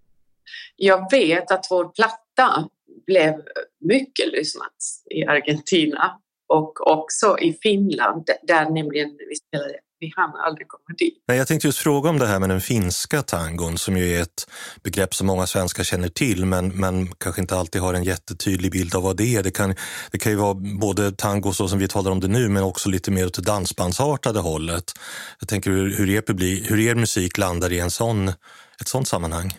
Jag 0.77 1.11
vet 1.11 1.51
att 1.51 1.67
vår 1.71 1.89
platta 1.89 2.69
blev 3.07 3.35
mycket 3.81 4.33
lyssnat 4.33 4.77
i 5.11 5.25
Argentina 5.25 6.21
och 6.49 6.87
också 6.87 7.39
i 7.39 7.59
Finland 7.63 8.29
där 8.43 8.71
nämligen 8.71 9.17
vi 9.29 9.37
spelade. 9.37 9.75
Vi 10.05 10.13
hann 10.17 10.37
aldrig 10.47 10.69
komma 10.69 10.97
dit. 10.99 11.25
Nej, 11.29 11.39
jag 11.39 11.49
tänkte 11.49 11.67
just 11.69 11.79
fråga 11.79 12.11
om 12.11 12.19
det 12.19 12.27
här 12.27 12.39
med 12.39 12.49
den 12.49 12.61
finska 12.61 13.23
tangon 13.23 13.79
som 13.79 13.97
ju 13.97 14.17
är 14.17 14.23
ett 14.23 14.51
begrepp 14.83 15.15
som 15.15 15.27
många 15.27 15.47
svenskar 15.47 15.85
känner 15.85 16.09
till 16.09 16.47
men, 16.47 16.69
men 16.69 17.07
kanske 17.07 17.41
inte 17.41 17.57
alltid 17.57 17.83
har 17.83 17.95
en 17.95 18.05
jättetydlig 18.05 18.73
bild 18.73 18.95
av 18.95 19.03
vad 19.03 19.17
det 19.17 19.37
är. 19.37 19.43
Det 19.43 19.51
kan, 19.51 19.75
det 20.11 20.19
kan 20.19 20.33
ju 20.33 20.39
vara 20.39 20.55
både 20.81 21.13
tango 21.13 21.53
så 21.53 21.69
som 21.69 21.79
vi 21.79 21.89
talar 21.89 22.11
om 22.11 22.21
det 22.21 22.29
nu 22.29 22.49
men 22.49 22.63
också 22.63 22.89
lite 22.89 23.11
mer 23.11 23.27
åt 23.27 23.35
det 23.35 23.43
dansbandsartade 23.43 24.41
hållet. 24.41 24.85
Jag 25.41 25.49
tänker 25.49 25.71
hur, 25.71 25.97
hur, 25.97 26.11
er, 26.11 26.21
publik, 26.21 26.71
hur 26.71 26.81
er 26.81 26.95
musik 26.95 27.39
landar 27.39 27.73
i 27.73 27.79
en 27.79 27.91
sån, 27.91 28.29
ett 28.81 28.89
sånt 28.89 29.09
sammanhang. 29.09 29.53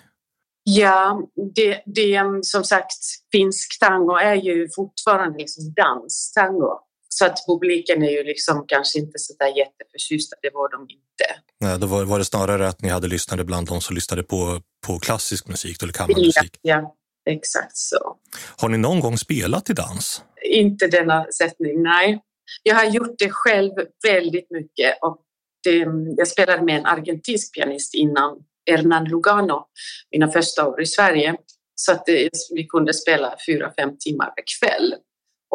Ja, 0.63 1.21
det, 1.55 1.81
det 1.85 2.21
som 2.41 2.63
sagt, 2.63 3.01
finsk 3.31 3.79
tango 3.79 4.15
är 4.15 4.35
ju 4.35 4.67
fortfarande 4.75 5.37
liksom 5.37 5.73
danstango. 5.73 6.84
Så 7.17 7.25
att 7.25 7.37
publiken 7.47 8.03
är 8.03 8.09
ju 8.09 8.23
liksom 8.23 8.65
kanske 8.67 8.99
inte 8.99 9.19
så 9.19 9.33
där 9.39 9.57
jätteförtjusta, 9.57 10.35
det 10.41 10.49
var 10.53 10.71
de 10.71 10.81
inte. 10.81 11.27
Nej, 11.59 11.79
då 11.79 11.87
var, 11.87 12.05
var 12.05 12.19
det 12.19 12.25
snarare 12.25 12.67
att 12.67 12.81
ni 12.81 12.89
hade 12.89 13.07
lyssnare 13.07 13.43
bland 13.43 13.67
de 13.67 13.81
som 13.81 13.95
lyssnade 13.95 14.23
på, 14.23 14.61
på 14.87 14.99
klassisk 14.99 15.47
musik 15.47 15.83
eller 15.83 15.93
kammarmusik? 15.93 16.59
Ja, 16.61 16.95
ja, 17.25 17.31
exakt 17.31 17.77
så. 17.77 18.17
Har 18.57 18.69
ni 18.69 18.77
någon 18.77 18.99
gång 18.99 19.17
spelat 19.17 19.69
i 19.69 19.73
dans? 19.73 20.23
Inte 20.43 20.87
denna 20.87 21.25
sättning, 21.31 21.83
nej. 21.83 22.21
Jag 22.63 22.75
har 22.75 22.85
gjort 22.85 23.15
det 23.17 23.29
själv 23.29 23.71
väldigt 24.07 24.51
mycket 24.51 24.97
och 25.01 25.21
det, 25.63 25.87
jag 26.17 26.27
spelade 26.27 26.61
med 26.63 26.75
en 26.75 26.85
argentinsk 26.85 27.53
pianist 27.53 27.93
innan 27.93 28.37
Hernan 28.69 29.05
Lugano 29.05 29.67
mina 30.11 30.31
första 30.31 30.67
år 30.67 30.81
i 30.81 30.85
Sverige. 30.85 31.35
Så 31.75 31.91
att 31.91 32.05
det, 32.05 32.29
vi 32.55 32.63
kunde 32.63 32.93
spela 32.93 33.35
fyra, 33.47 33.73
fem 33.77 33.97
timmar 33.99 34.25
per 34.25 34.43
kväll. 34.59 34.95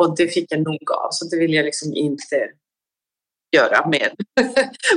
Och 0.00 0.16
det 0.16 0.28
fick 0.28 0.52
jag 0.52 0.60
nog 0.60 0.90
av, 0.90 1.08
så 1.10 1.24
det 1.24 1.36
vill 1.36 1.54
jag 1.54 1.64
liksom 1.64 1.94
inte 1.94 2.36
göra 3.56 3.88
mer. 3.88 4.12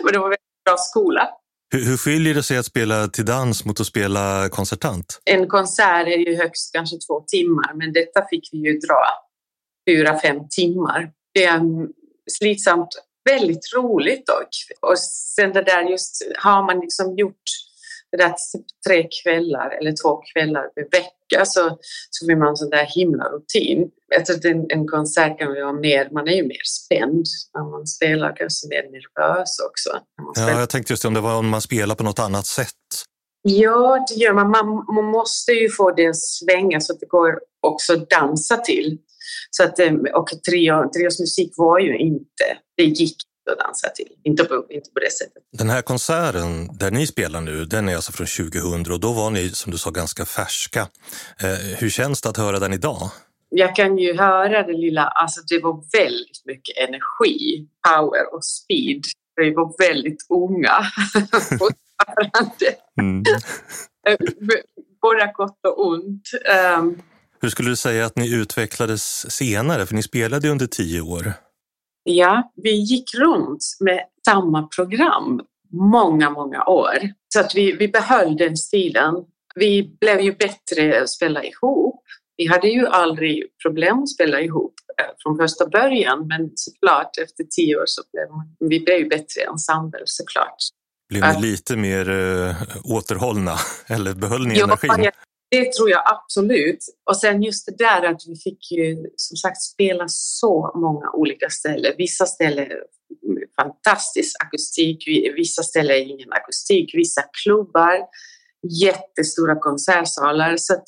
Men 0.04 0.14
det 0.14 0.20
var 0.20 0.26
en 0.26 0.30
väldigt 0.30 0.64
bra 0.66 0.78
skola. 0.78 1.30
Hur, 1.74 1.86
hur 1.86 1.98
skiljer 1.98 2.34
det 2.34 2.44
sig 2.44 2.58
att 2.58 2.66
spela 2.66 3.08
till 3.08 3.26
dans 3.26 3.66
mot 3.66 3.80
att 3.80 3.88
spela 3.88 4.50
konsertant? 4.50 5.22
En 5.26 5.48
konsert 5.48 6.08
är 6.08 6.18
ju 6.18 6.36
högst 6.36 6.74
kanske 6.74 6.98
två 7.08 7.24
timmar, 7.28 7.74
men 7.74 7.94
detta 7.94 8.26
fick 8.30 8.50
vi 8.52 8.58
ju 8.58 8.80
dra 8.80 9.04
fyra, 9.90 10.20
fem 10.20 10.38
timmar. 10.50 11.12
Det 11.34 11.44
är 11.44 11.62
slitsamt, 12.32 12.90
väldigt 13.30 13.74
roligt 13.76 14.26
dock. 14.26 14.50
Och 14.82 15.00
sen 15.00 15.54
det 15.54 15.64
där 15.64 15.84
just, 15.84 16.32
har 16.38 16.66
man 16.66 16.80
liksom 16.80 17.18
gjort 17.18 17.44
det 18.14 18.24
där 18.24 18.36
tre 18.88 19.08
kvällar 19.24 19.70
eller 19.80 19.94
två 20.04 20.22
kvällar 20.34 20.64
per 20.68 20.84
vecka 20.92 21.46
så, 21.46 21.78
så 22.10 22.26
blir 22.26 22.36
man 22.36 22.58
sån 22.58 22.70
där 22.70 22.86
himla 22.86 23.24
rutin. 23.24 23.90
Att 24.20 24.46
en, 24.46 24.66
en 24.70 24.88
konsert 24.88 25.40
kan 25.40 25.48
vara 25.48 25.74
mer, 25.74 26.10
man 26.12 26.28
är 26.28 26.36
ju 26.36 26.44
mer 26.44 26.62
spänd 26.64 27.26
när 27.54 27.72
man 27.72 27.88
spelar, 27.88 28.36
kanske 28.36 28.68
mer 28.68 28.84
nervös 28.84 29.60
också. 29.70 29.90
Ja, 30.36 30.60
jag 30.60 30.70
tänkte 30.70 30.94
just 30.94 31.06
om 31.06 31.14
det 31.14 31.22
var 31.22 31.38
om 31.38 31.50
man 31.50 31.62
spelar 31.62 31.96
på 31.96 32.04
något 32.04 32.20
annat 32.20 32.46
sätt. 32.46 32.70
Ja, 33.42 34.06
det 34.10 34.16
gör 34.16 34.34
man. 34.34 34.50
Man, 34.50 34.68
man 34.96 35.06
måste 35.06 35.52
ju 35.52 35.70
få 35.70 35.92
det 35.92 36.08
att 36.08 36.22
svänga 36.22 36.80
så 36.80 36.94
att 36.94 37.00
det 37.00 37.06
går 37.06 37.40
också 37.62 37.94
att 37.94 38.10
dansa 38.10 38.58
till. 38.58 38.98
Så 39.52 39.64
att, 39.64 39.80
eh, 39.80 39.94
och 39.94 40.30
trio, 40.50 40.90
trios 40.90 41.20
musik 41.20 41.54
var 41.58 41.80
ju 41.80 41.98
inte, 41.98 42.58
det 42.78 42.84
gick 42.84 43.18
att 43.52 43.60
dansa 43.60 43.90
till. 43.90 44.10
Inte 44.24 44.44
på, 44.44 44.66
inte 44.70 44.90
på 44.90 45.00
det 45.00 45.12
sättet. 45.12 45.44
Den 45.52 45.70
här 45.70 45.82
konserten 45.82 46.78
där 46.78 46.92
ni 46.92 47.08
spelar 47.08 47.42
nu, 47.42 47.66
den 47.66 47.90
är 47.90 47.96
alltså 47.96 48.12
från 48.12 48.28
2000 48.28 48.94
och 48.94 49.00
då 49.00 49.14
var 49.14 49.30
ni 49.30 49.50
som 49.50 49.72
du 49.72 49.78
sa 49.78 49.90
ganska 49.90 50.26
färska. 50.26 50.80
Eh, 51.40 51.78
hur 51.78 51.90
känns 51.90 52.22
det 52.22 52.30
att 52.30 52.38
höra 52.38 52.60
den 52.60 52.74
idag? 52.74 53.10
Jag 53.50 53.76
kan 53.76 53.98
ju 53.98 54.18
höra 54.18 54.64
det 54.64 54.74
lilla, 54.74 55.04
alltså 55.04 55.42
det 55.50 55.60
var 55.64 55.84
väldigt 55.98 56.46
mycket 56.46 56.78
energi, 56.78 57.68
power 57.88 58.34
och 58.34 58.46
speed. 58.46 59.04
Vi 59.36 59.54
var 59.54 59.88
väldigt 59.88 60.26
unga 60.30 60.72
fortfarande. 61.32 62.76
Mm. 63.02 63.24
Både 65.02 65.32
gott 65.36 65.60
och 65.68 65.88
ont. 65.88 66.30
Um, 66.78 67.02
hur 67.42 67.50
skulle 67.50 67.70
du 67.70 67.76
säga 67.76 68.06
att 68.06 68.18
ni 68.18 68.34
utvecklades 68.34 69.32
senare? 69.32 69.86
För 69.86 69.96
ni 69.96 70.04
spelade 70.04 70.50
under 70.50 70.68
tio 70.68 71.02
år. 71.02 71.34
Ja, 72.04 72.52
vi 72.56 72.72
gick 72.72 73.14
runt 73.14 73.64
med 73.80 74.00
samma 74.26 74.68
program 74.68 75.42
många, 75.74 76.30
många 76.30 76.64
år. 76.64 76.98
Så 77.34 77.40
att 77.40 77.56
vi, 77.56 77.72
vi 77.72 77.88
behöll 77.88 78.38
den 78.38 78.58
stilen. 78.58 79.16
Vi 79.56 79.98
blev 80.02 80.20
ju 80.22 80.36
bättre 80.36 81.02
att 81.02 81.10
spela 81.10 81.44
ihop. 81.44 82.04
Vi 82.38 82.48
hade 82.48 82.68
ju 82.68 82.88
aldrig 82.88 83.44
problem 83.64 84.04
att 84.04 84.10
spela 84.10 84.42
ihop 84.42 84.74
eh, 85.00 85.06
från 85.24 85.38
första 85.38 85.68
början, 85.68 86.28
men 86.28 86.52
såklart 86.56 87.18
efter 87.18 87.44
tio 87.44 87.76
år 87.76 87.86
så 87.86 88.02
blev 88.12 88.28
vi 88.70 88.80
blev 88.80 88.98
ju 88.98 89.08
bättre 89.10 89.42
ensemble 89.52 90.02
såklart. 90.06 90.58
Blev 91.10 91.24
ni 91.24 91.42
lite 91.42 91.76
mer 91.76 92.10
äh, 92.10 92.56
återhållna 92.84 93.56
eller 93.88 94.14
behöll 94.14 94.48
ni 94.48 94.60
ja, 94.60 94.64
energin? 94.64 95.12
Det 95.54 95.74
tror 95.74 95.90
jag 95.90 96.04
absolut. 96.06 96.80
Och 97.10 97.18
sen 97.18 97.44
just 97.44 97.66
det 97.66 97.78
där 97.78 98.04
att 98.04 98.22
vi 98.28 98.36
fick 98.36 98.72
ju 98.72 99.06
som 99.16 99.38
sagt 99.38 99.62
spela 99.62 100.04
så 100.08 100.72
många 100.76 101.12
olika 101.12 101.50
ställen. 101.50 101.94
Vissa 101.98 102.26
ställen 102.26 102.68
fantastisk 103.62 104.36
akustik, 104.44 105.08
vissa 105.36 105.64
ställen 105.64 105.98
ingen 105.98 106.32
akustik, 106.32 106.92
vissa 106.94 107.22
klubbar, 107.44 107.98
jättestora 108.82 109.56
konsertsalar. 109.60 110.58
Så 110.58 110.74
att 110.74 110.86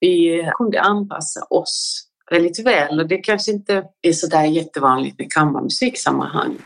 vi 0.00 0.44
kunde 0.56 0.80
anpassa 0.80 1.40
oss 1.50 2.04
väldigt 2.30 2.58
väl 2.58 3.00
och 3.00 3.08
det 3.08 3.18
kanske 3.18 3.52
inte 3.52 3.84
är 4.02 4.12
så 4.12 4.26
där 4.26 4.44
jättevanligt 4.44 5.18
med 5.18 5.32
kammarmusiksammanhang. 5.32 6.58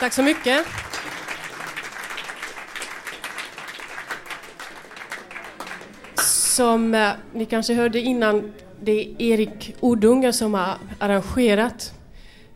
Tack 0.00 0.12
så 0.12 0.22
mycket. 0.22 0.66
Som 6.54 6.94
eh, 6.94 7.10
ni 7.32 7.44
kanske 7.44 7.74
hörde 7.74 8.00
innan, 8.00 8.52
det 8.80 9.00
är 9.00 9.22
Erik 9.22 9.74
Odunga 9.80 10.32
som 10.32 10.54
har 10.54 10.76
arrangerat 10.98 11.94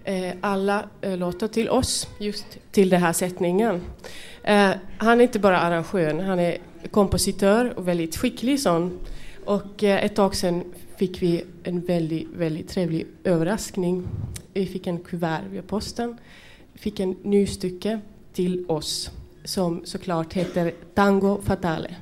eh, 0.05 0.31
alla 0.41 0.85
eh, 1.01 1.17
låtar 1.17 1.49
till 1.49 1.69
oss, 1.69 2.09
just 2.21 2.45
till 2.71 2.89
den 2.89 3.03
här 3.03 3.13
sättningen. 3.13 3.81
Eh, 4.43 4.71
han 4.99 5.21
är 5.21 5.23
inte 5.23 5.39
bara 5.39 5.61
arrangör, 5.61 6.23
han 6.23 6.39
är 6.39 6.59
kompositör 6.91 7.79
och 7.79 7.89
väldigt 7.89 8.17
skicklig 8.17 8.61
sån. 8.61 8.99
Och 9.45 9.85
eh, 9.85 10.05
ett 10.05 10.17
tag 10.17 10.35
sedan 10.35 10.65
fick 10.97 11.23
vi 11.23 11.45
en 11.65 11.81
väldigt, 11.81 12.29
väldigt 12.29 12.69
trevlig 12.69 13.07
överraskning. 13.25 14.09
Vi 14.53 14.67
fick 14.67 14.87
en 14.87 14.99
kuvert 14.99 15.43
via 15.51 15.63
posten. 15.63 16.19
Vi 16.73 16.79
fick 16.79 17.01
en 17.01 17.17
ny 17.23 17.47
stycke 17.47 18.01
till 18.33 18.65
oss 18.69 19.11
som 19.45 19.81
såklart 19.85 20.33
heter 20.33 20.73
Tango 20.95 21.41
Fatale. 21.43 21.97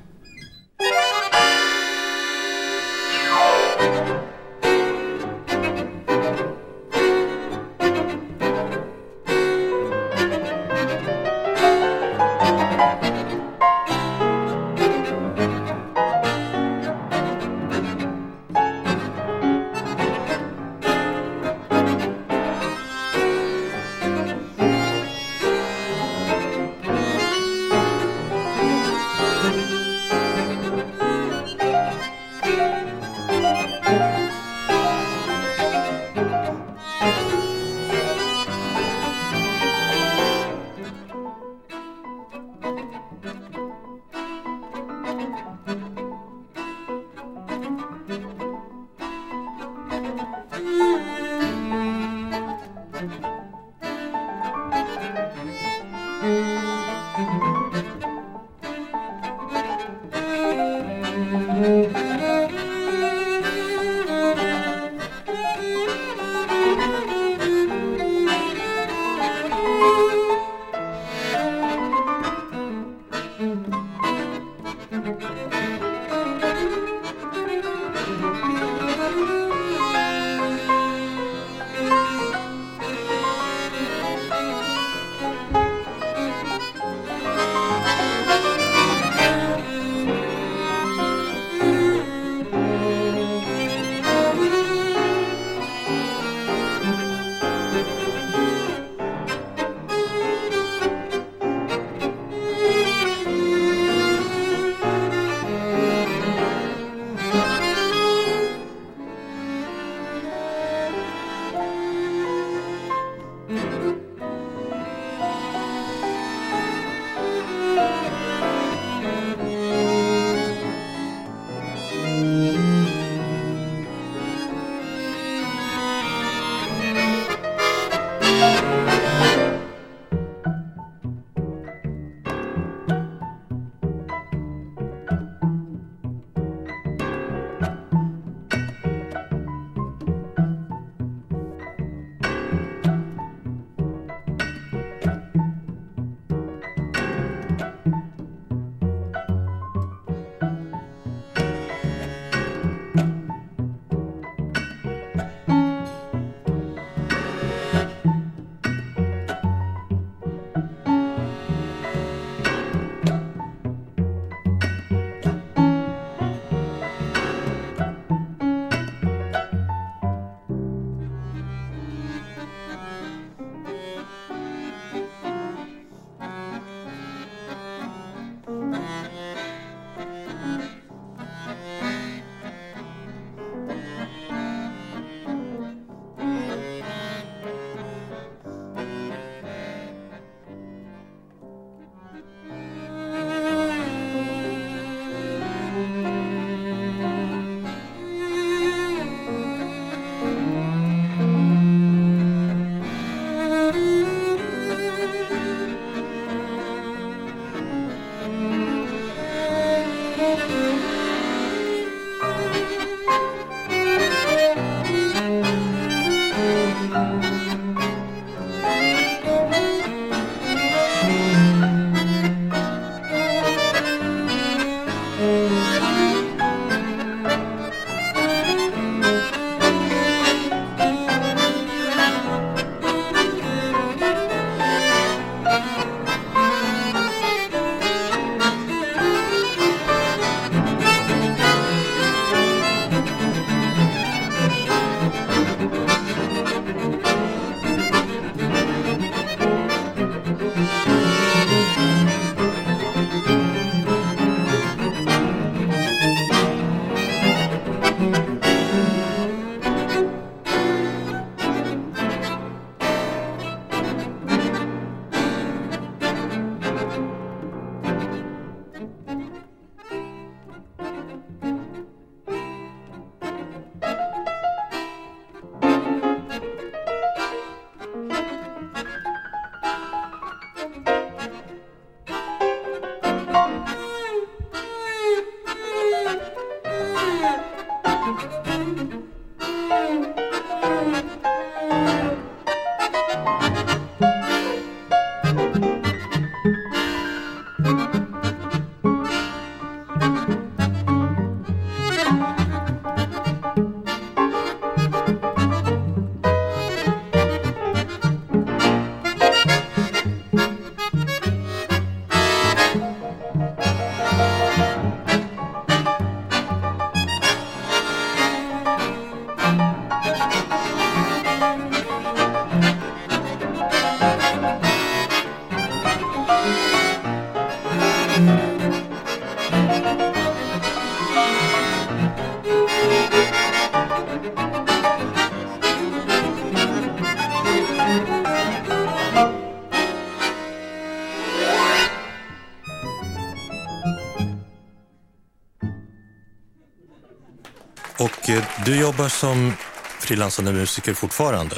Du 348.67 348.79
jobbar 348.79 349.07
som 349.07 349.53
frilansande 349.99 350.51
musiker 350.51 350.93
fortfarande? 350.93 351.55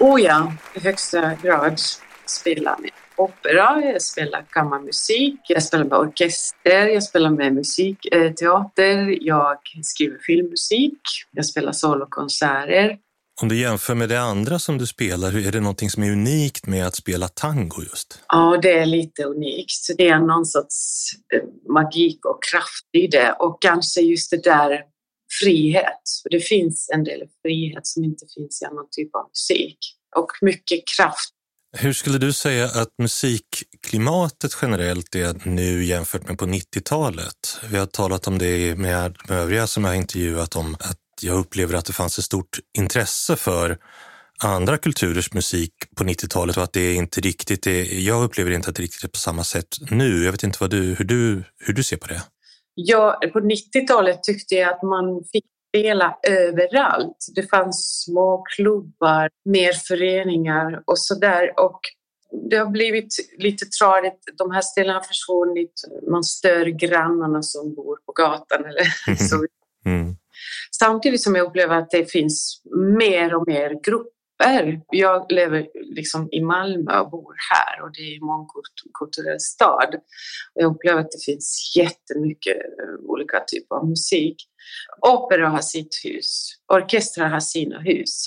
Oh 0.00 0.20
ja, 0.20 0.52
i 0.74 0.80
högsta 0.80 1.34
grad. 1.34 1.80
Spelar 2.26 2.76
med 2.78 2.90
opera, 3.16 3.80
jag 3.92 4.02
spelar 4.02 4.44
kammarmusik, 4.50 5.40
jag 5.48 5.62
spelar 5.62 5.84
med 5.84 5.98
orkester, 5.98 6.86
jag 6.86 7.02
spelar 7.02 7.30
med 7.30 7.54
musikteater, 7.54 9.18
jag 9.20 9.58
skriver 9.82 10.18
filmmusik, 10.18 11.00
jag 11.32 11.46
spelar 11.46 11.72
solokonserter. 11.72 12.98
Om 13.42 13.48
du 13.48 13.60
jämför 13.60 13.94
med 13.94 14.08
det 14.08 14.20
andra 14.20 14.58
som 14.58 14.78
du 14.78 14.86
spelar, 14.86 15.46
är 15.46 15.52
det 15.52 15.60
någonting 15.60 15.90
som 15.90 16.02
är 16.02 16.12
unikt 16.12 16.66
med 16.66 16.86
att 16.86 16.94
spela 16.94 17.28
tango 17.28 17.82
just? 17.82 18.20
Ja, 18.28 18.58
det 18.62 18.78
är 18.78 18.86
lite 18.86 19.24
unikt. 19.24 19.96
Det 19.96 20.08
är 20.08 20.18
någon 20.18 20.46
sorts 20.46 21.10
eh, 21.34 21.72
magik 21.72 22.24
och 22.24 22.38
kraft 22.50 22.88
i 22.92 23.06
det 23.06 23.32
och 23.38 23.62
kanske 23.62 24.00
just 24.00 24.30
det 24.30 24.44
där 24.44 24.91
frihet. 25.40 26.02
Det 26.30 26.40
finns 26.40 26.90
en 26.94 27.04
del 27.04 27.20
frihet 27.42 27.86
som 27.86 28.04
inte 28.04 28.26
finns 28.34 28.62
i 28.62 28.64
annan 28.64 28.86
typ 28.90 29.14
av 29.14 29.28
musik 29.28 29.78
och 30.16 30.30
mycket 30.40 30.82
kraft. 30.96 31.30
Hur 31.76 31.92
skulle 31.92 32.18
du 32.18 32.32
säga 32.32 32.64
att 32.64 32.88
musikklimatet 32.98 34.58
generellt 34.62 35.14
är 35.14 35.48
nu 35.48 35.84
jämfört 35.84 36.28
med 36.28 36.38
på 36.38 36.46
90-talet? 36.46 37.60
Vi 37.70 37.78
har 37.78 37.86
talat 37.86 38.26
om 38.26 38.38
det 38.38 38.78
med, 38.78 39.16
med 39.28 39.38
övriga 39.38 39.66
som 39.66 39.84
jag 39.84 39.90
har 39.90 39.96
intervjuat 39.96 40.56
om 40.56 40.74
att 40.74 40.98
jag 41.20 41.38
upplever 41.38 41.74
att 41.74 41.84
det 41.84 41.92
fanns 41.92 42.18
ett 42.18 42.24
stort 42.24 42.58
intresse 42.78 43.36
för 43.36 43.78
andra 44.38 44.78
kulturers 44.78 45.32
musik 45.32 45.72
på 45.96 46.04
90-talet 46.04 46.56
och 46.56 46.62
att 46.62 46.72
det 46.72 46.94
inte 46.94 47.20
riktigt 47.20 47.66
är, 47.66 48.00
jag 48.00 48.24
upplever 48.24 48.50
inte 48.50 48.70
att 48.70 48.76
det 48.76 48.82
riktigt 48.82 49.04
är 49.04 49.08
på 49.08 49.18
samma 49.18 49.44
sätt 49.44 49.76
nu. 49.90 50.24
Jag 50.24 50.32
vet 50.32 50.42
inte 50.42 50.58
vad 50.60 50.70
du, 50.70 50.94
hur, 50.94 51.04
du, 51.04 51.44
hur 51.58 51.74
du 51.74 51.82
ser 51.82 51.96
på 51.96 52.06
det? 52.06 52.22
Ja, 52.74 53.20
på 53.32 53.40
90-talet 53.40 54.22
tyckte 54.22 54.54
jag 54.54 54.72
att 54.72 54.82
man 54.82 55.24
fick 55.32 55.44
spela 55.68 56.18
överallt. 56.28 57.26
Det 57.34 57.50
fanns 57.50 58.04
små 58.04 58.44
klubbar, 58.56 59.30
mer 59.44 59.72
föreningar 59.72 60.82
och 60.86 60.98
så 60.98 61.14
där. 61.14 61.60
Och 61.60 61.80
det 62.50 62.56
har 62.56 62.66
blivit 62.66 63.14
lite 63.38 63.66
tradigt. 63.66 64.18
De 64.38 64.50
här 64.50 64.60
ställena 64.60 64.94
har 64.94 65.00
försvunnit. 65.00 65.72
Man 66.10 66.24
stör 66.24 66.66
grannarna 66.66 67.42
som 67.42 67.74
bor 67.74 67.98
på 68.06 68.12
gatan 68.12 68.64
eller 68.64 69.14
så. 69.28 69.46
Mm. 69.84 70.16
Samtidigt 70.78 71.22
som 71.22 71.34
jag 71.34 71.46
upplever 71.46 71.76
att 71.76 71.90
det 71.90 72.12
finns 72.12 72.62
mer 72.98 73.34
och 73.34 73.48
mer 73.48 73.70
grupper. 73.84 74.11
Jag 74.90 75.32
lever 75.32 75.66
liksom 75.96 76.28
i 76.32 76.40
Malmö 76.40 76.98
och 76.98 77.10
bor 77.10 77.34
här 77.52 77.82
och 77.82 77.92
det 77.92 78.00
är 78.00 78.16
en 78.16 78.26
mångkulturell 78.26 79.40
stad. 79.40 79.94
Jag 80.54 80.74
upplever 80.74 81.00
att 81.00 81.10
det 81.10 81.24
finns 81.24 81.72
jättemycket 81.76 82.56
eh, 82.56 83.10
olika 83.10 83.40
typer 83.40 83.76
av 83.76 83.88
musik. 83.88 84.36
Opera 85.00 85.48
har 85.48 85.60
sitt 85.60 86.00
hus, 86.04 86.54
orkestrar 86.72 87.28
har 87.28 87.40
sina 87.40 87.80
hus. 87.80 88.24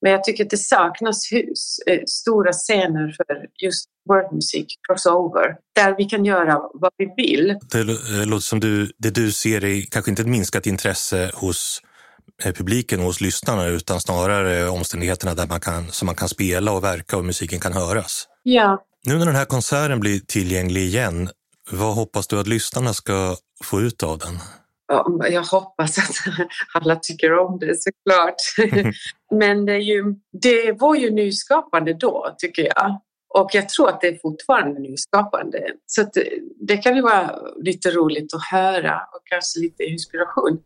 Men 0.00 0.12
jag 0.12 0.24
tycker 0.24 0.44
att 0.44 0.50
det 0.50 0.56
saknas 0.56 1.32
hus, 1.32 1.78
eh, 1.86 2.00
stora 2.06 2.52
scener 2.52 3.14
för 3.16 3.46
just 3.62 3.88
worldmusik, 4.08 4.66
crossover, 4.88 5.56
där 5.74 5.94
vi 5.98 6.04
kan 6.04 6.24
göra 6.24 6.60
vad 6.74 6.92
vi 6.96 7.12
vill. 7.16 7.58
Det 7.72 7.80
eh, 7.80 8.26
låter 8.26 8.42
som 8.42 8.60
du, 8.60 8.92
det 8.98 9.10
du 9.10 9.32
ser 9.32 9.64
är 9.64 9.82
kanske 9.90 10.10
inte 10.10 10.22
ett 10.22 10.28
minskat 10.28 10.66
intresse 10.66 11.30
hos 11.34 11.80
publiken 12.42 13.00
och 13.00 13.06
hos 13.06 13.20
lyssnarna 13.20 13.66
utan 13.66 14.00
snarare 14.00 14.68
omständigheterna 14.68 15.34
där 15.34 15.46
man 15.46 15.60
kan, 15.60 15.88
som 15.88 16.06
man 16.06 16.14
kan 16.14 16.28
spela 16.28 16.72
och 16.72 16.84
verka 16.84 17.16
och 17.16 17.24
musiken 17.24 17.60
kan 17.60 17.72
höras. 17.72 18.28
Ja. 18.42 18.84
Nu 19.06 19.18
när 19.18 19.26
den 19.26 19.34
här 19.34 19.44
konserten 19.44 20.00
blir 20.00 20.20
tillgänglig 20.20 20.80
igen, 20.80 21.30
vad 21.70 21.94
hoppas 21.94 22.26
du 22.26 22.40
att 22.40 22.46
lyssnarna 22.46 22.92
ska 22.92 23.36
få 23.64 23.80
ut 23.80 24.02
av 24.02 24.18
den? 24.18 24.38
jag 25.32 25.42
hoppas 25.42 25.98
att 25.98 26.34
alla 26.74 26.96
tycker 26.96 27.38
om 27.38 27.58
det 27.58 27.74
såklart. 27.82 28.34
Men 29.30 29.66
det, 29.66 29.78
ju, 29.78 30.14
det 30.42 30.72
var 30.72 30.94
ju 30.94 31.10
nyskapande 31.10 31.94
då 31.94 32.34
tycker 32.38 32.62
jag. 32.62 33.00
Och 33.34 33.50
jag 33.52 33.68
tror 33.68 33.88
att 33.88 34.00
det 34.00 34.08
är 34.08 34.18
fortfarande 34.22 34.80
nyskapande. 34.80 35.58
Så 35.86 36.02
det, 36.02 36.28
det 36.60 36.76
kan 36.76 36.96
ju 36.96 37.02
vara 37.02 37.38
lite 37.62 37.90
roligt 37.90 38.34
att 38.34 38.44
höra 38.44 38.96
och 38.96 39.22
kanske 39.24 39.60
lite 39.60 39.82
inspiration. 39.82 40.58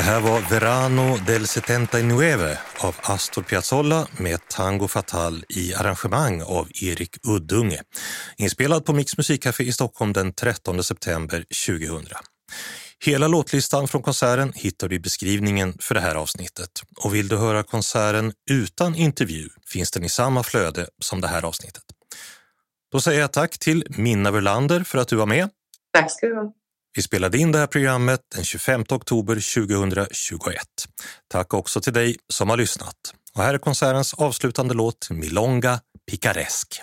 Det 0.00 0.04
här 0.04 0.20
var 0.20 0.40
Verano 0.40 1.16
del 1.26 1.46
79 1.46 2.56
av 2.78 2.96
Astor 3.02 3.42
Piazzolla 3.42 4.06
med 4.18 4.48
Tango 4.48 4.88
Fatal 4.88 5.44
i 5.48 5.74
arrangemang 5.74 6.42
av 6.42 6.68
Erik 6.82 7.26
Uddunge. 7.26 7.82
Inspelad 8.36 8.84
på 8.84 8.92
Mix 8.92 9.16
Musikcafé 9.16 9.64
i 9.64 9.72
Stockholm 9.72 10.12
den 10.12 10.32
13 10.32 10.84
september 10.84 11.44
2000. 11.66 12.06
Hela 13.04 13.28
låtlistan 13.28 13.88
från 13.88 14.02
konserten 14.02 14.52
hittar 14.54 14.88
du 14.88 14.96
i 14.96 15.00
beskrivningen 15.00 15.76
för 15.80 15.94
det 15.94 16.00
här 16.00 16.14
avsnittet. 16.14 16.70
Och 16.96 17.14
vill 17.14 17.28
du 17.28 17.36
höra 17.36 17.62
konserten 17.62 18.32
utan 18.50 18.94
intervju 18.94 19.48
finns 19.66 19.90
den 19.90 20.04
i 20.04 20.08
samma 20.08 20.42
flöde 20.42 20.86
som 20.98 21.20
det 21.20 21.28
här 21.28 21.44
avsnittet. 21.44 21.84
Då 22.92 23.00
säger 23.00 23.20
jag 23.20 23.32
tack 23.32 23.58
till 23.58 23.86
Minna 23.90 24.30
Verlander 24.30 24.84
för 24.84 24.98
att 24.98 25.08
du 25.08 25.16
var 25.16 25.26
med. 25.26 25.48
Tack 25.92 26.12
ska 26.12 26.26
du 26.26 26.34
ha. 26.34 26.52
Vi 26.96 27.02
spelade 27.02 27.38
in 27.38 27.52
det 27.52 27.58
här 27.58 27.66
programmet 27.66 28.20
den 28.34 28.44
25 28.44 28.84
oktober 28.88 29.34
2021. 29.34 30.56
Tack 31.28 31.54
också 31.54 31.80
till 31.80 31.92
dig 31.92 32.16
som 32.28 32.50
har 32.50 32.56
lyssnat. 32.56 32.94
Och 33.34 33.42
här 33.42 33.54
är 33.54 33.58
konsertens 33.58 34.14
avslutande 34.14 34.74
låt 34.74 35.10
Milonga 35.10 35.80
Picaresque. 36.10 36.82